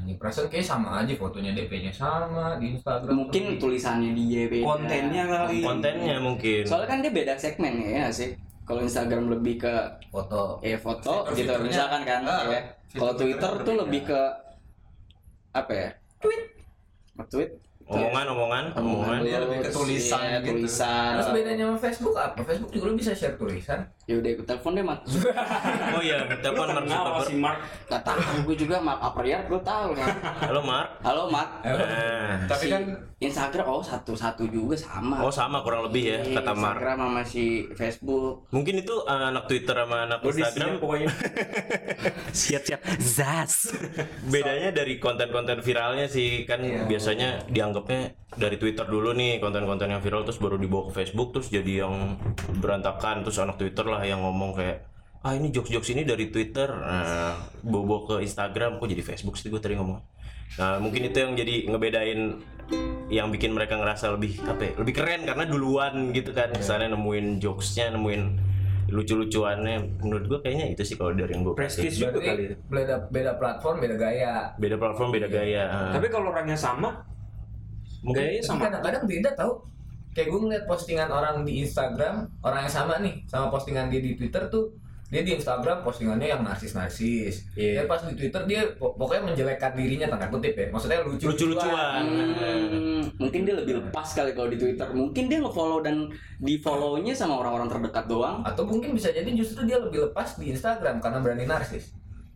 [0.03, 3.15] ini perasaan kayak sama aja fotonya DP-nya sama di Instagram.
[3.15, 4.65] Mungkin tulisannya dia beda.
[4.67, 5.59] Kontennya kali.
[5.63, 8.35] kontennya mungkin Soalnya kan dia beda segmen ya sih.
[8.71, 9.75] Kalau Instagram lebih ke
[10.07, 10.63] foto.
[10.63, 11.67] eh foto gitu Fitur-fiturnya.
[11.67, 12.61] misalkan kan Ah, ya.
[12.89, 14.21] Kalau Twitter tuh lebih ke
[15.51, 15.89] apa ya?
[16.17, 16.43] Tweet.
[17.27, 17.51] Tweet.
[17.83, 20.55] omongan omongan omongan Iya, lebih ke tulisan Iya, gitu.
[20.55, 21.11] tulisan.
[21.13, 22.39] Terus bedanya sama Facebook apa?
[22.41, 23.83] Facebook juga lu bisa share tulisan.
[24.07, 25.01] Ya udah ikut telepon deh, Mat.
[25.95, 29.61] oh iya telepon Mark kenal Zuckerberg si Mark Gak tahu gue juga Mark Apriyar gue
[29.61, 30.15] tahu kan.
[30.41, 31.49] halo Mark Halo Mat.
[31.67, 32.83] nah, tapi Si kan
[33.21, 35.21] Instagram oh satu-satu juga sama.
[35.21, 38.49] oh sama kurang lebih ya Iya, kata Mark Instagram sama si Facebook.
[38.49, 40.67] mungkin itu uh, anak Twitter sama anak di Instagram.
[40.67, 41.09] sini pokoknya.
[42.33, 42.81] Siap-siap.
[42.99, 43.77] Zas.
[44.33, 46.87] Bedanya dari konten-konten viralnya sih kan Iya.
[46.87, 51.49] biasanya dianggapnya dari Twitter dulu nih konten-konten yang viral terus baru dibawa ke Facebook terus
[51.49, 52.17] jadi yang
[52.57, 54.87] berantakan terus anak Twitter lah yang ngomong kayak
[55.21, 56.71] ah ini jokes-jokes ini dari Twitter.
[56.71, 60.01] Nah bawa ke Instagram kok jadi Facebook sih gue tadi ngomong
[60.59, 62.21] nah mungkin itu yang jadi ngebedain
[63.11, 67.43] yang bikin mereka ngerasa lebih apa ya, lebih keren karena duluan gitu kan misalnya nemuin
[67.43, 68.23] jokesnya nemuin
[68.91, 72.59] lucu-lucuannya menurut gue kayaknya itu sih kalau dari yang gue prestis juga kali.
[72.59, 74.35] Berarti beda beda platform, beda gaya.
[74.59, 75.93] beda platform beda gaya Ah.
[75.95, 77.07] Tapi kalau orangnya sama,
[78.03, 78.67] gayanya sama.
[78.67, 79.63] kadang-kadang beda tau.
[80.11, 84.19] Kayak gue ngeliat postingan orang di Instagram, orang yang sama nih, sama postingan dia di
[84.19, 84.75] Twitter tuh,
[85.11, 87.51] dia di Instagram postingannya yang narsis-narsis.
[87.59, 87.83] Iya.
[87.83, 90.71] Dia pas di Twitter dia pok- pokoknya menjelekkan dirinya tanda kutip ya.
[90.71, 94.87] Maksudnya lucu lucu-lucuan Hmm, mungkin dia lebih lepas kali kalau di Twitter.
[94.87, 96.07] Mungkin dia nge-follow dan
[96.39, 98.47] di-follow-nya sama orang-orang terdekat doang.
[98.47, 101.91] Atau mungkin bisa jadi justru dia lebih lepas di Instagram karena berani narsis.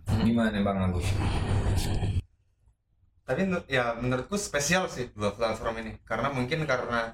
[0.05, 1.07] Gimana Bang Agus?
[3.25, 7.09] tapi ya menurutku spesial sih dua platform ini karena mungkin karena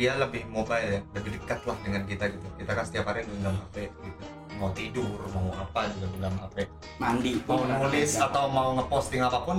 [0.00, 3.60] dia lebih mobile ya lebih dekat lah dengan kita gitu kita kan setiap hari dalam
[3.60, 4.24] HP gitu
[4.62, 6.56] mau tidur mau apa juga dalam HP
[6.96, 7.32] Mandi.
[7.42, 9.58] mau nulis atau mau ngeposting apa pun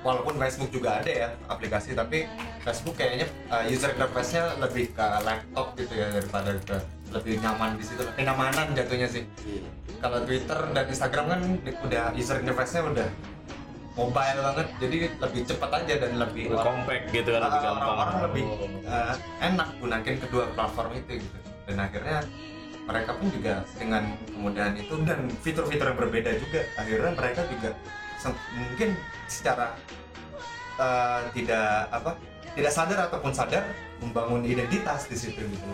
[0.00, 2.24] walaupun Facebook juga ada ya aplikasi tapi
[2.60, 6.76] Facebook kayaknya uh, user interface-nya lebih ke laptop gitu ya daripada ke
[7.10, 8.06] lebih nyaman di situ.
[8.14, 9.26] Kenyamanan jatuhnya sih.
[9.98, 13.08] Kalau Twitter dan Instagram kan di- udah user interface-nya udah
[13.92, 17.82] mobile banget jadi lebih cepat aja dan lebih Lebih compact gitu kan lebih Ah, gampang.
[17.82, 18.44] orang-orang lebih
[18.86, 21.36] uh, enak gunakan kedua platform itu gitu.
[21.66, 22.18] Dan akhirnya
[22.90, 27.70] mereka pun juga dengan kemudahan itu dan fitur-fitur yang berbeda juga akhirnya mereka juga
[28.52, 28.88] mungkin
[29.30, 29.78] secara
[30.76, 32.18] uh, tidak apa
[32.58, 33.64] tidak sadar ataupun sadar
[34.02, 35.66] membangun identitas di situ gitu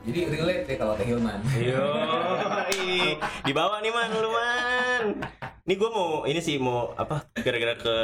[0.00, 1.44] Jadi relate ya kalau Teh Hilman.
[1.60, 1.84] Yo,
[3.44, 5.04] di bawah nih man, lu man.
[5.68, 7.28] Ini gue mau ini sih mau apa?
[7.36, 7.94] Gara-gara ke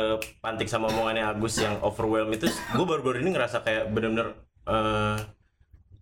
[0.44, 4.37] pantik sama omongannya Agus yang overwhelm itu, gue baru-baru ini ngerasa kayak bener-bener
[4.68, 5.16] eh,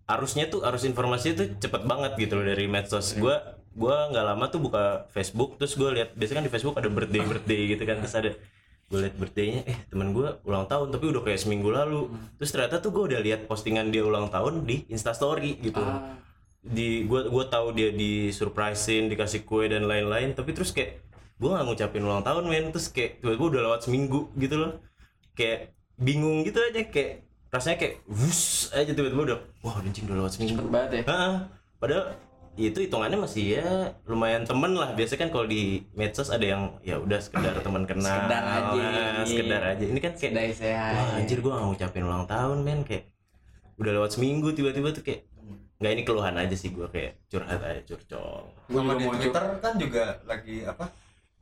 [0.05, 3.17] arusnya tuh arus informasi itu cepet banget gitu loh dari medsos.
[3.17, 3.35] Gue
[3.75, 7.23] gue nggak lama tuh buka Facebook, terus gue lihat biasanya kan di Facebook ada birthday
[7.25, 8.31] birthday gitu kan, terus ada
[8.85, 12.07] gue liat birthday-nya eh teman gue ulang tahun tapi udah kayak seminggu lalu.
[12.37, 15.81] Terus ternyata tuh gue udah lihat postingan dia ulang tahun di instastory gitu.
[15.81, 16.21] Ah,
[16.65, 20.97] di gua gua tahu dia di surprisein dikasih kue dan lain-lain tapi terus kayak
[21.37, 22.73] gua nggak ngucapin ulang tahun men.
[22.73, 24.81] Terus kayak tiba-tiba udah lewat seminggu gitu loh.
[25.37, 27.21] Kayak bingung gitu aja kayak
[27.55, 28.41] rasanya kayak wus
[28.71, 31.03] aja tiba-tiba udah wah anjing udah lewat seminggu cepet banget ya.
[31.07, 31.33] Heeh.
[31.75, 32.05] padahal
[32.55, 33.67] itu hitungannya masih ya
[34.03, 38.07] lumayan temen lah biasanya kan kalau di medsos ada yang ya udah sekedar teman kenal
[38.07, 38.79] Sekedar aja.
[38.79, 40.91] ah, sekedar aja ini kan kayak Sedai sehat.
[40.93, 43.11] Wah anjir gue gak ngucapin ulang tahun men kayak
[43.75, 45.27] udah lewat seminggu tiba-tiba tuh kayak
[45.75, 49.73] nggak ini keluhan aja sih gue kayak curhat aja curcol sama juga di Twitter kan
[49.75, 50.85] juga lagi apa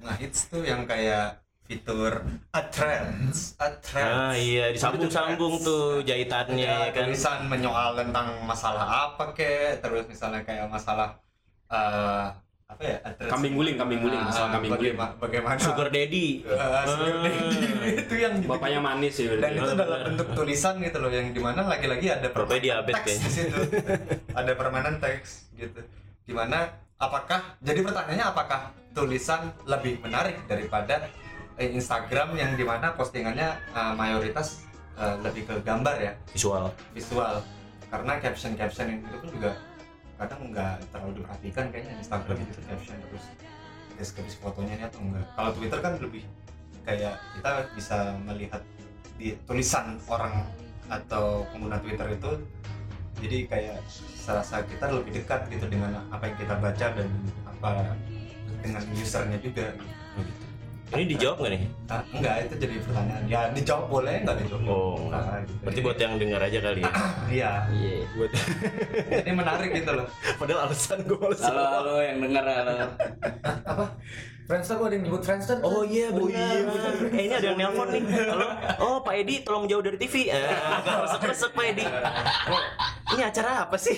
[0.02, 2.20] ngehits tuh yang kayak fitur
[2.52, 4.04] a trends, a trends.
[4.04, 7.08] Ah iya disambung-sambung tuh jahitannya ya, ya kan.
[7.08, 11.16] tulisan menyoal tentang masalah apa kek terus misalnya kayak masalah
[11.68, 12.28] eh
[12.64, 14.96] apa ya address- Kambing guling, kambing guling, Ah, masalah kambing guling.
[14.98, 16.28] bagaimana, bagaimana Sugar daddy.
[16.42, 17.22] eh, sugar Ah.
[17.22, 17.58] daddy.
[18.02, 18.50] itu yang dibikin.
[18.50, 22.28] Bapaknya manis ya dan itu dalam bentuk tulisan gitu loh yang di mana lagi-lagi ada
[22.60, 23.60] diabetes teks di situ
[24.32, 25.80] ada permainan teks gitu
[26.24, 26.66] di mana
[26.98, 28.60] apakah jadi pertanyaannya apakah
[28.92, 31.08] tulisan lebih menarik daripada
[31.58, 34.66] eh, Instagram yang di mana postingannya eh, mayoritas
[34.98, 36.14] eh, lebih ke gambar ya.
[36.34, 36.70] Visual.
[36.94, 37.42] visual.
[37.90, 39.52] Karena caption caption itu pun juga
[40.18, 43.26] kadang nggak terlalu diperhatikan kayaknya Instagram itu caption terus.
[43.94, 46.24] Deskripsi fotonya atau enggak kalau Twitter kan lebih
[46.84, 48.62] kayak kita bisa melihat
[49.16, 50.44] di tulisan orang
[50.90, 52.32] atau pengguna Twitter itu
[53.24, 53.80] jadi kayak
[54.20, 57.08] serasa kita lebih dekat gitu dengan apa yang kita baca dan
[57.48, 57.72] apa
[58.60, 59.72] dengan usernya juga
[60.94, 61.64] Ini dijawab nggak nih?
[61.90, 65.10] ah, enggak itu jadi pertanyaan ya dijawab boleh nggak dijawab Oh.
[65.10, 65.54] Nah, gitu.
[65.62, 66.92] Berarti buat yang dengar aja kali ya.
[67.36, 67.94] iya Iya.
[68.14, 68.32] buat
[69.20, 71.42] jadi menarik gitu loh padahal alasan gue males.
[71.42, 72.74] Halo halo yang denger halo.
[74.44, 76.60] Friendster gua ada yang nyebut Friendster Oh iya benar.
[77.16, 78.04] Eh ini ada yang nelpon nih.
[78.28, 78.48] Halo.
[78.78, 80.28] Oh Pak Edi tolong jauh dari TV.
[80.28, 81.86] Eh, agak resek-resek Pak Edi.
[82.52, 82.64] Oh,
[83.16, 83.96] ini acara apa sih?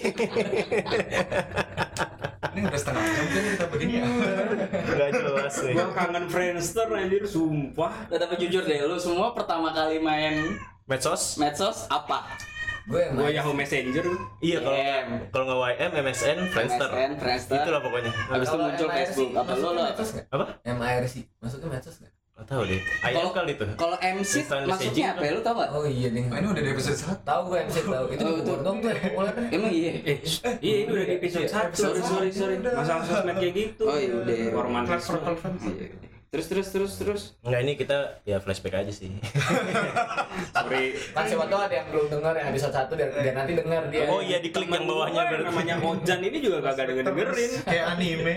[2.56, 4.04] Ini udah setengah jam kan kita begini ya
[4.96, 5.76] Gak jelas nih.
[5.76, 7.94] Gua kangen Friendster anjir sumpah.
[8.08, 10.56] Nah, tapi jujur deh, lu semua pertama kali main
[10.88, 11.36] Medsos?
[11.36, 12.24] medsos apa?
[12.86, 13.34] gue main.
[13.34, 14.06] Yahoo Messenger.
[14.46, 14.78] Iya kalau
[15.34, 16.90] kalau nggak YM, MSN, Friendster.
[16.94, 17.58] MSN, Friendster.
[17.66, 18.12] Itulah pokoknya.
[18.14, 19.32] Habis itu muncul MIRC, Facebook.
[19.34, 19.70] Apa lo?
[19.74, 20.26] nggak?
[20.30, 20.46] Apa?
[20.64, 22.15] MIRC masuknya medsos nggak?
[22.36, 22.82] Gak tahu deh.
[23.00, 23.68] Kalau- kali tuh.
[23.80, 25.22] Kalau MC masuknya messaging apa?
[25.24, 25.32] ya?
[25.32, 25.70] Lu tau gak?
[25.72, 26.24] Oh iya deh.
[26.28, 28.06] Oh, ini udah di episode satu Tahu gue MC tahu.
[28.12, 28.54] Itu Oh, itu.
[28.60, 28.98] dong tuh kan.
[29.50, 29.92] Emang iya.
[30.04, 30.18] Eh,
[30.60, 31.72] iya itu udah di episode 1.
[31.72, 32.56] Sorry, sorry, sorry.
[32.60, 33.84] Masalah sosmed kayak gitu.
[33.88, 34.36] Oh, iya, udah.
[34.52, 35.88] Forman Iya.
[36.28, 37.22] Terus terus terus terus.
[37.40, 39.08] Enggak ini kita ya flashback aja sih.
[40.52, 40.92] Sorry.
[41.16, 44.04] Kan siapa tahu ada yang belum dengar yang episode satu dan, dan nanti dengar dia.
[44.12, 47.52] Oh iya diklik yang bawahnya namanya Ojan ini juga kagak denger dengerin.
[47.64, 48.36] kayak anime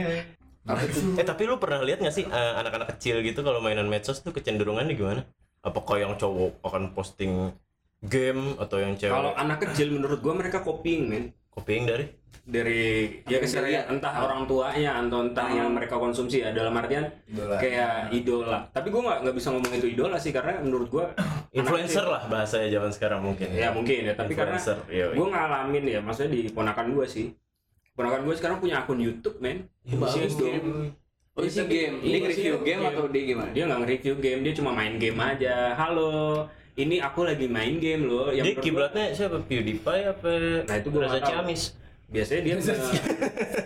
[1.16, 4.36] Eh tapi lu pernah lihat nggak sih eh, anak-anak kecil gitu kalau mainan medsos tuh
[4.36, 5.22] kecenderungannya gimana?
[5.64, 7.52] Apakah yang cowok akan posting
[8.04, 9.12] game atau yang cewek?
[9.12, 11.24] Kalau anak kecil menurut gua mereka copying men.
[11.50, 12.06] Copying dari?
[12.48, 17.60] dari ya keserian entah orang tuanya atau entah yang mereka konsumsi ya dalam artian Idola.
[17.60, 18.58] kayak idola.
[18.72, 21.12] Tapi gua nggak nggak bisa ngomong itu idola sih karena menurut gua
[21.52, 23.52] Influencer lah bahasanya zaman sekarang mungkin.
[23.52, 24.14] ya mungkin ya.
[24.16, 27.26] Tapi karena Influencer, iya, gue ngalamin ya maksudnya di ponakan gue sih
[27.98, 30.46] ponakan gue sekarang punya akun YouTube men bagus Isinya dong.
[30.46, 30.70] game.
[31.34, 31.94] Oh, isi Iya, game.
[32.00, 32.88] Iya, nge-review iya, game iya.
[32.88, 33.50] atau dia gimana?
[33.50, 36.10] dia nggak nge-review game dia cuma main game aja halo
[36.74, 39.42] ini aku lagi main game loh yang Dia kiblatnya siapa?
[39.42, 40.30] PewDiePie apa?
[40.62, 41.26] Nah, itu Reza tahu.
[41.28, 41.62] Ciamis.
[42.08, 42.80] biasanya dia nge-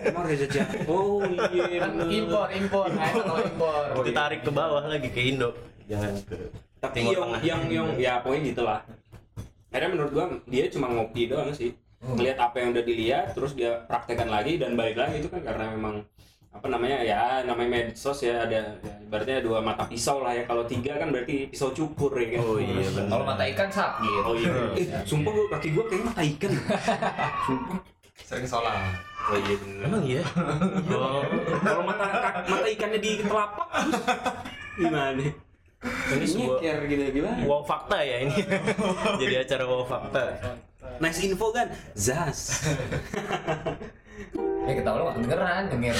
[0.04, 3.82] emang Reza Ciamis oh iya Kan impor impor, kalau impor.
[4.00, 5.52] Itu tarik ke bawah lagi ke Indo.
[5.84, 6.36] Jangan ke
[6.76, 7.40] tapi yang, Tengah.
[7.40, 8.80] yang yang ya pokoknya gitulah
[9.70, 11.70] akhirnya menurut gua dia cuma ngopi doang sih
[12.02, 15.70] ngelihat apa yang udah dilihat terus dia praktekkan lagi dan balik lagi itu kan karena
[15.78, 16.02] memang
[16.52, 20.68] apa namanya ya namanya medsos ya ada ya, ibaratnya dua mata pisau lah ya kalau
[20.68, 23.08] tiga kan berarti pisau cukur ya kan Oh iya benar.
[23.08, 24.20] Kalau mata ikan sakit.
[24.20, 26.52] oh iya eh sumpah gua kaki gua kayak mata ikan
[27.48, 27.78] sumpah
[28.20, 28.76] sering sholat
[29.32, 30.22] oh iya bener Emang iya?
[30.92, 31.24] Oh,
[31.64, 32.04] kalau mata
[32.44, 33.68] mata ikannya di telapak
[34.76, 35.24] gimana
[35.82, 37.42] ini sebuah gitu gimana?
[37.42, 38.34] wow fakta ya ini.
[39.22, 40.22] Jadi acara wow fakta.
[40.98, 42.38] Nice info kan zas
[44.62, 45.94] Eh ketawa lo nggak kedengeran denger.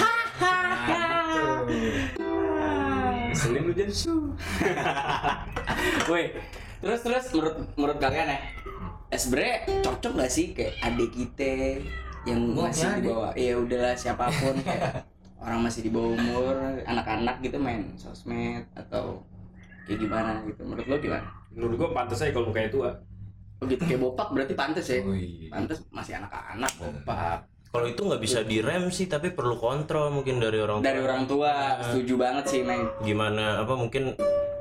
[3.32, 4.30] Selim lu jadi su
[6.08, 6.30] Woi,
[6.78, 8.38] terus terus menurut menurut kalian ya,
[9.10, 11.82] eh, sebenarnya cocok gak sih kayak adik kita
[12.22, 13.08] yang Gua masih di adik.
[13.10, 15.02] bawah, iya udahlah siapa pun kayak
[15.42, 16.54] orang masih di bawah umur,
[16.86, 19.26] anak-anak gitu main sosmed atau
[19.90, 20.62] kayak gimana gitu.
[20.62, 21.26] Menurut lo gimana?
[21.52, 22.90] menurut gua pantas aja kalau mukanya tua
[23.62, 24.98] Oh gitu kayak bopak berarti pantas ya?
[25.06, 25.46] Oh iya.
[25.46, 27.46] Pantas masih anak-anak bopak.
[27.72, 31.80] Kalau itu nggak bisa direm sih, tapi perlu kontrol mungkin dari orang Dari orang tua,
[31.82, 32.84] setuju banget sih Meng.
[33.00, 34.12] gimana apa mungkin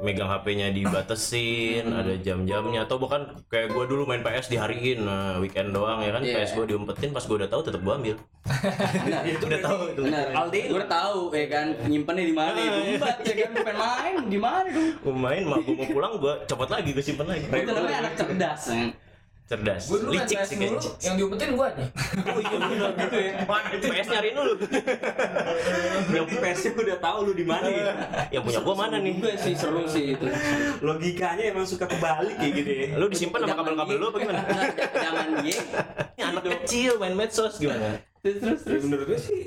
[0.01, 1.99] megang HP-nya dibatesin, Hmm.
[1.99, 6.23] ada jam-jamnya atau bahkan kayak gua dulu main PS dihariin, nah, weekend doang ya kan,
[6.23, 6.41] Iya.
[6.41, 8.15] PS gua diumpetin pas gua udah tahu tetap gua ambil.
[8.47, 9.21] Benar.
[9.29, 10.01] Itu udah tahu itu.
[10.01, 10.25] Benar.
[10.33, 10.61] Aldi.
[10.71, 12.79] Gue tahu ya kan nyimpennya di mana itu.
[12.95, 14.89] Empat ya kan pengen main di mana dong?
[15.03, 17.43] Gua main, mau pulang gua copot lagi, gua simpen lagi.
[17.45, 18.87] Itu namanya anak cerdas ya.
[19.51, 21.03] Cerdas, Gue dulu main licik PS sih dulu, kayaknya.
[21.03, 21.87] yang diumpetin gue nih.
[22.31, 23.33] Oh iya benar gitu ya.
[23.83, 24.53] PS nyariin dulu.
[26.11, 27.91] yang PS-nya udah tahu lu di mana ya
[28.29, 29.13] Yang punya gua mana nih?
[29.13, 30.25] Juga sih seru sih itu.
[30.79, 34.39] logikanya emang suka kebalik kayak gitu ya Lu disimpan sama kabel-kabel lu apa gimana?
[34.41, 34.67] Nah,
[35.03, 35.59] Zaman dia.
[36.11, 37.99] Ini anak kecil main medsos gimana?
[38.21, 38.81] Terus terus Ya, terus.
[38.83, 39.41] menurut gue sih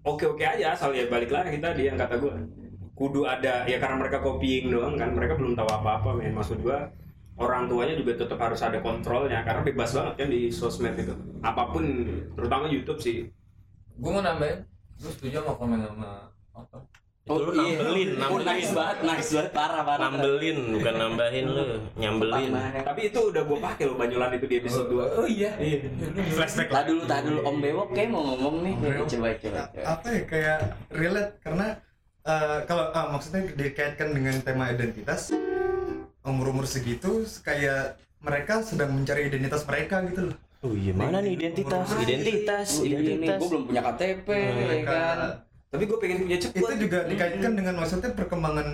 [0.00, 2.32] oke oke aja asal ya balik lagi tadi yang kata gue
[2.94, 6.88] kudu ada ya karena mereka copying doang kan mereka belum tahu apa-apa men maksud gua
[7.40, 11.72] orang tuanya juga tetap harus ada kontrolnya karena bebas banget kan di sosmed itu apa
[11.72, 11.84] pun
[12.36, 13.26] terutama YouTube sih
[13.96, 14.60] gue mau nambahin
[15.00, 16.10] gue setuju sama komen sama
[16.52, 16.78] apa
[17.20, 18.46] Itu lu nambelin, Oh, nambelin.
[18.48, 20.08] nice banget, nice banget, parah parah.
[20.08, 21.62] Nambelin, bukan nambahin lu,
[21.94, 22.50] nyambelin.
[22.82, 25.78] Tapi itu udah gua pakai loh Banyulan itu di episode 2 oh iya iya
[26.26, 28.74] flashback Tadi dulu, tadi dulu Om Bewok kayak mau ngomong nih.
[28.82, 29.28] Coba coba.
[29.36, 29.62] coba.
[29.78, 30.58] apa ya kayak
[30.90, 31.66] relate karena
[32.24, 35.30] eh, kalau ah, maksudnya dikaitkan dengan tema identitas
[36.30, 41.40] umur umur segitu kayak mereka sedang mencari identitas mereka gitu loh Oh iya, mana nih
[41.40, 41.88] identitas?
[41.96, 43.40] Identitas, Oh, iya identitas.
[43.40, 45.18] gue belum punya KTP, ya mereka kan.
[45.72, 48.68] tapi gue pengen punya cepet itu juga dikaitkan dengan maksudnya perkembangan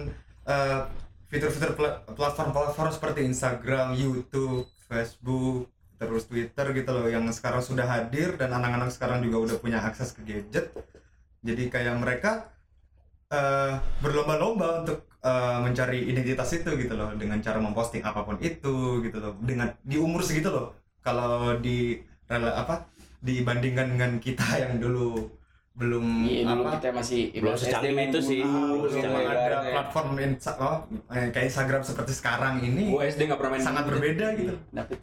[0.44, 0.80] eh,
[1.26, 8.34] fitur-fitur pla- platform-platform seperti Instagram, YouTube, Facebook, terus Twitter gitu loh yang sekarang sudah hadir
[8.34, 10.74] dan anak-anak sekarang juga udah punya akses ke gadget.
[11.40, 12.50] Jadi kayak mereka
[13.28, 18.76] eh, berlomba-lomba untuk eh, mencari identitas itu gitu loh dengan cara memposting apa pun itu
[19.04, 20.66] gitu loh dengan di umur segitu loh.
[21.02, 22.74] Kalau di rela apa
[23.22, 25.26] dibandingkan dengan kita yang dulu
[25.76, 28.40] belum Iya dulu apa kita masih Belum secanggih itu sih.
[28.40, 29.72] dulu, Belum ada ibaratnya.
[29.76, 30.78] platform Insta- oh,
[31.12, 34.54] eh, kayak Instagram seperti sekarang ini SD nggak pernah main sangat berbeda gitu.
[34.72, 34.98] Dapet.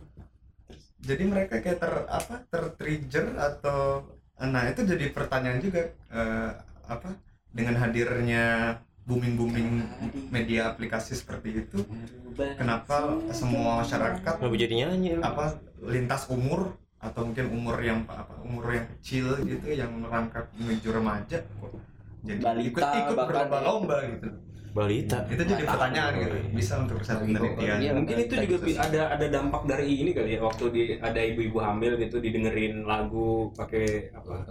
[1.03, 4.07] Jadi mereka kayak ter apa tertrigger atau
[4.43, 6.49] nah itu jadi pertanyaan juga eh,
[6.89, 7.09] apa
[7.53, 9.69] dengan hadirnya booming booming
[10.31, 11.83] media aplikasi seperti itu
[12.55, 18.63] kenapa semua masyarakat Mau jadi nyanyi apa lintas umur atau mungkin umur yang apa umur
[18.71, 21.71] yang kecil gitu yang merangkap menuju remaja kok
[22.23, 24.27] jadi Balita ikut ikut berlomba-lomba gitu?
[24.73, 25.21] Balita.
[25.29, 27.77] itu jadi pertanyaan gitu bisa untuk riset penelitian.
[27.77, 31.21] Iya, mungkin itu juga bi- ada ada dampak dari ini kali ya waktu di ada
[31.21, 34.49] ibu-ibu hamil gitu didengerin lagu pakai apa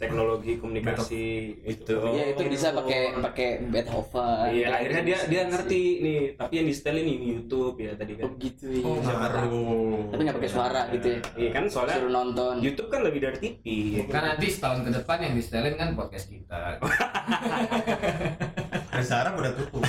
[0.00, 1.24] teknologi komunikasi
[1.62, 4.48] itu Iya itu bisa pakai pakai Beethoven.
[4.50, 5.52] iya akhirnya dia dia Musik.
[5.52, 9.12] ngerti nih tapi yang di setelin ini YouTube ya tadi Oh kan gitu oh ya.
[9.12, 11.18] ngaruh Tapi nggak pakai suara gitu ya.
[11.36, 12.54] iya kan soalnya Suruh nonton.
[12.58, 14.22] YouTube kan lebih dari TV ya kan?
[14.26, 16.60] nanti setahun ke depan yang di setelin kan podcast kita
[19.00, 19.80] Arab udah tutup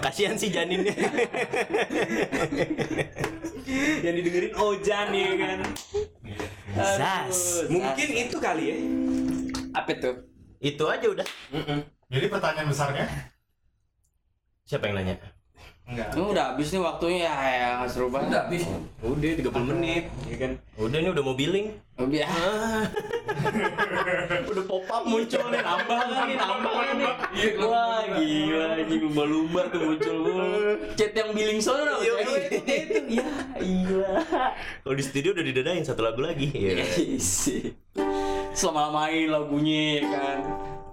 [0.00, 0.94] Kasihan sih janinnya.
[4.00, 5.58] yang didengerin Ojan ya kan
[6.72, 7.66] Zas.
[7.66, 8.76] mungkin itu kali ya
[9.74, 10.14] Apa tuh?
[10.60, 11.26] Itu aja udah.
[12.10, 13.06] jadi pertanyaan besarnya
[14.66, 15.16] Siapa yang nanya?
[15.90, 18.28] Enggak Ini udah habis nih waktunya ya, ya nggak seru banget.
[18.28, 18.62] udah habis
[19.00, 21.66] udah 30 menit ya kan Udah nih udah mau billing.
[21.94, 22.30] Oh, biar.
[24.50, 27.10] udah pop up muncul nih nambah nggak nih nambah nggak nih
[27.60, 33.26] wah gila lagi lumba-lumba tuh muncul mulu chat yang billing sono Iya, itu itu ya
[33.58, 34.08] iya
[34.80, 36.48] Kalau di studio udah didadain satu lagu lagi.
[36.50, 36.82] Iya.
[37.18, 37.74] sih
[38.50, 40.38] selama lamain lagunya ya kan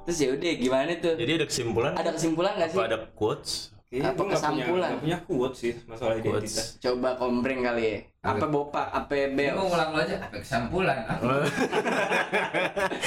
[0.04, 1.92] terus ya udah gimana tuh Jadi ada kesimpulan?
[1.94, 3.52] ada kesimpulan nggak sih Apa ada quotes?
[3.88, 6.28] Kayaknya Apa nggak punya- punya quote sih masalah Quotes.
[6.44, 6.68] identitas.
[6.78, 7.98] Coba kombreng kali ya.
[8.22, 8.46] Apa?
[8.46, 9.56] Bopak apa bel?
[9.56, 10.98] mau ngulang dulu aja apa kesimpulan?
[11.08, 11.48] Ah,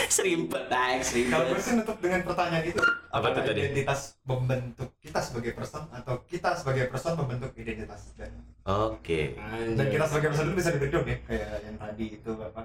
[0.08, 3.60] serimpet naik kalau serimpet gue sih nutup dengan pertanyaan itu Apa tuh tadi?
[3.60, 8.12] identitas membentuk kita sebagai person atau kita sebagai person membentuk identitas?
[8.14, 9.36] Dan Oke.
[9.74, 12.62] dan kita sebagai person itu bisa dibentuk ya kayak yang tadi itu apa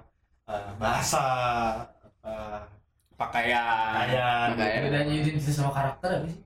[0.48, 1.24] eh, bahasa
[1.84, 2.34] apa
[3.14, 3.94] pakaian.
[3.98, 4.48] Pakaian.
[4.54, 4.80] Pakaian.
[4.84, 6.40] bedanya identitas sama karakter apa sih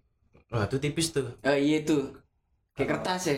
[0.49, 1.29] Wah, itu tipis tuh.
[1.45, 2.17] oh iya tuh
[2.73, 3.35] kayak kertas ya?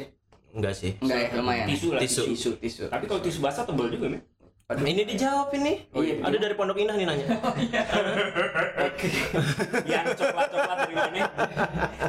[0.55, 0.95] Enggak sih.
[0.99, 1.65] enggak ya lumayan.
[1.67, 2.21] Tisu lah Tisu.
[2.31, 2.83] tisu tisu.
[2.87, 4.21] Tapi kalau tisu basah tebal juga nih
[4.71, 5.83] Ini dijawab ini.
[5.91, 6.23] Oh, iya.
[6.23, 7.27] Ada dari Pondok Indah nih nanya.
[9.91, 11.27] yang coklat coklat dari mana?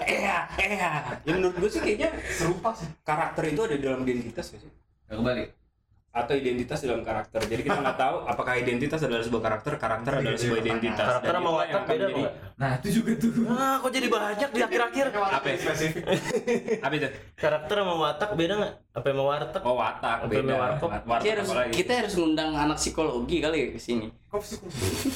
[0.07, 0.23] Eh
[0.63, 0.79] eh
[1.27, 2.87] ya menurut gue sih kayaknya serupa sih.
[3.03, 4.71] Karakter itu ada di dalam identitas gak sih?
[5.11, 5.51] Gak kebalik
[6.13, 10.37] atau identitas dalam karakter jadi kita nggak tahu apakah identitas adalah sebuah karakter karakter adalah
[10.37, 12.33] sebuah identitas Karakter sama watak beda enggak?
[12.53, 15.07] nah itu juga tuh Ah, kok jadi banyak di akhir-akhir?
[15.11, 15.57] Apa ya?
[15.57, 16.05] spesifik
[16.85, 18.73] apa itu Karakter sama watak beda nggak?
[18.93, 19.63] Apa sama warteg?
[19.65, 20.91] oh watak Apa beda yang warkop?
[20.93, 25.09] warkop kita harus kita harus ngundang anak psikologi kali ya ke sini kok psikologi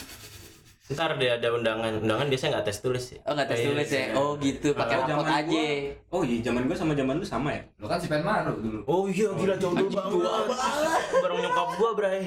[0.86, 1.98] Ntar deh ada undangan.
[1.98, 3.18] Undangan biasanya nggak tes tulis sih.
[3.20, 4.14] oh nggak tes Iya, tulis ya iya.
[4.14, 7.62] oh gitu pakai rapot aja gua- oh iya zaman gue sama zaman lu sama ya
[7.76, 10.46] lo kan si Penmaru dulu Oh iya gila jauh dulu banget.
[11.16, 12.22] Bareng nyokap gua, Bray.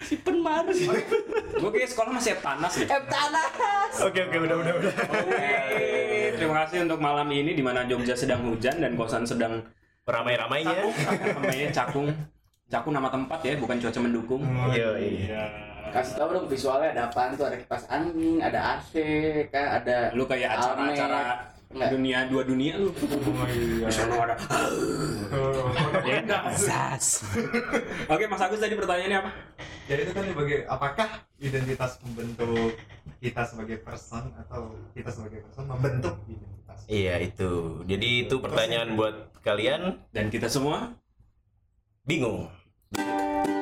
[0.00, 0.74] si penmaru
[1.60, 4.92] gue kayak sekolah masih panas deh eh tanas Oke oke udah udah udah.
[5.04, 5.54] Oke,
[6.34, 9.62] terima kasih untuk malam ini di mana Jogja sedang hujan dan kosan sedang
[10.02, 10.88] Ramai-ramainya.
[11.30, 12.08] namanya Cakung.
[12.68, 14.42] Cakung nama tempat ya, bukan cuaca mendukung.
[14.70, 15.44] Iya iya.
[15.88, 18.92] kasih tahu dong visualnya ada apaan tuh ada kipas angin ada AC
[19.48, 21.88] kan ada Lu kayak acara-acara Enggak.
[21.92, 23.88] dunia dua dunia lu Oh iya.
[23.88, 24.36] di sana ada
[26.04, 26.42] ya enggak
[28.12, 29.30] oke Mas Agus tadi pertanyaannya apa
[29.88, 31.08] Jadi itu kan sebagai apakah
[31.40, 32.76] identitas membentuk
[33.24, 36.78] kita sebagai person atau kita sebagai person membentuk identitas?
[36.84, 37.80] Iya itu.
[37.88, 40.92] Jadi itu pertanyaan buat kalian dan kita semua
[42.04, 42.52] bingung.
[42.96, 43.57] Música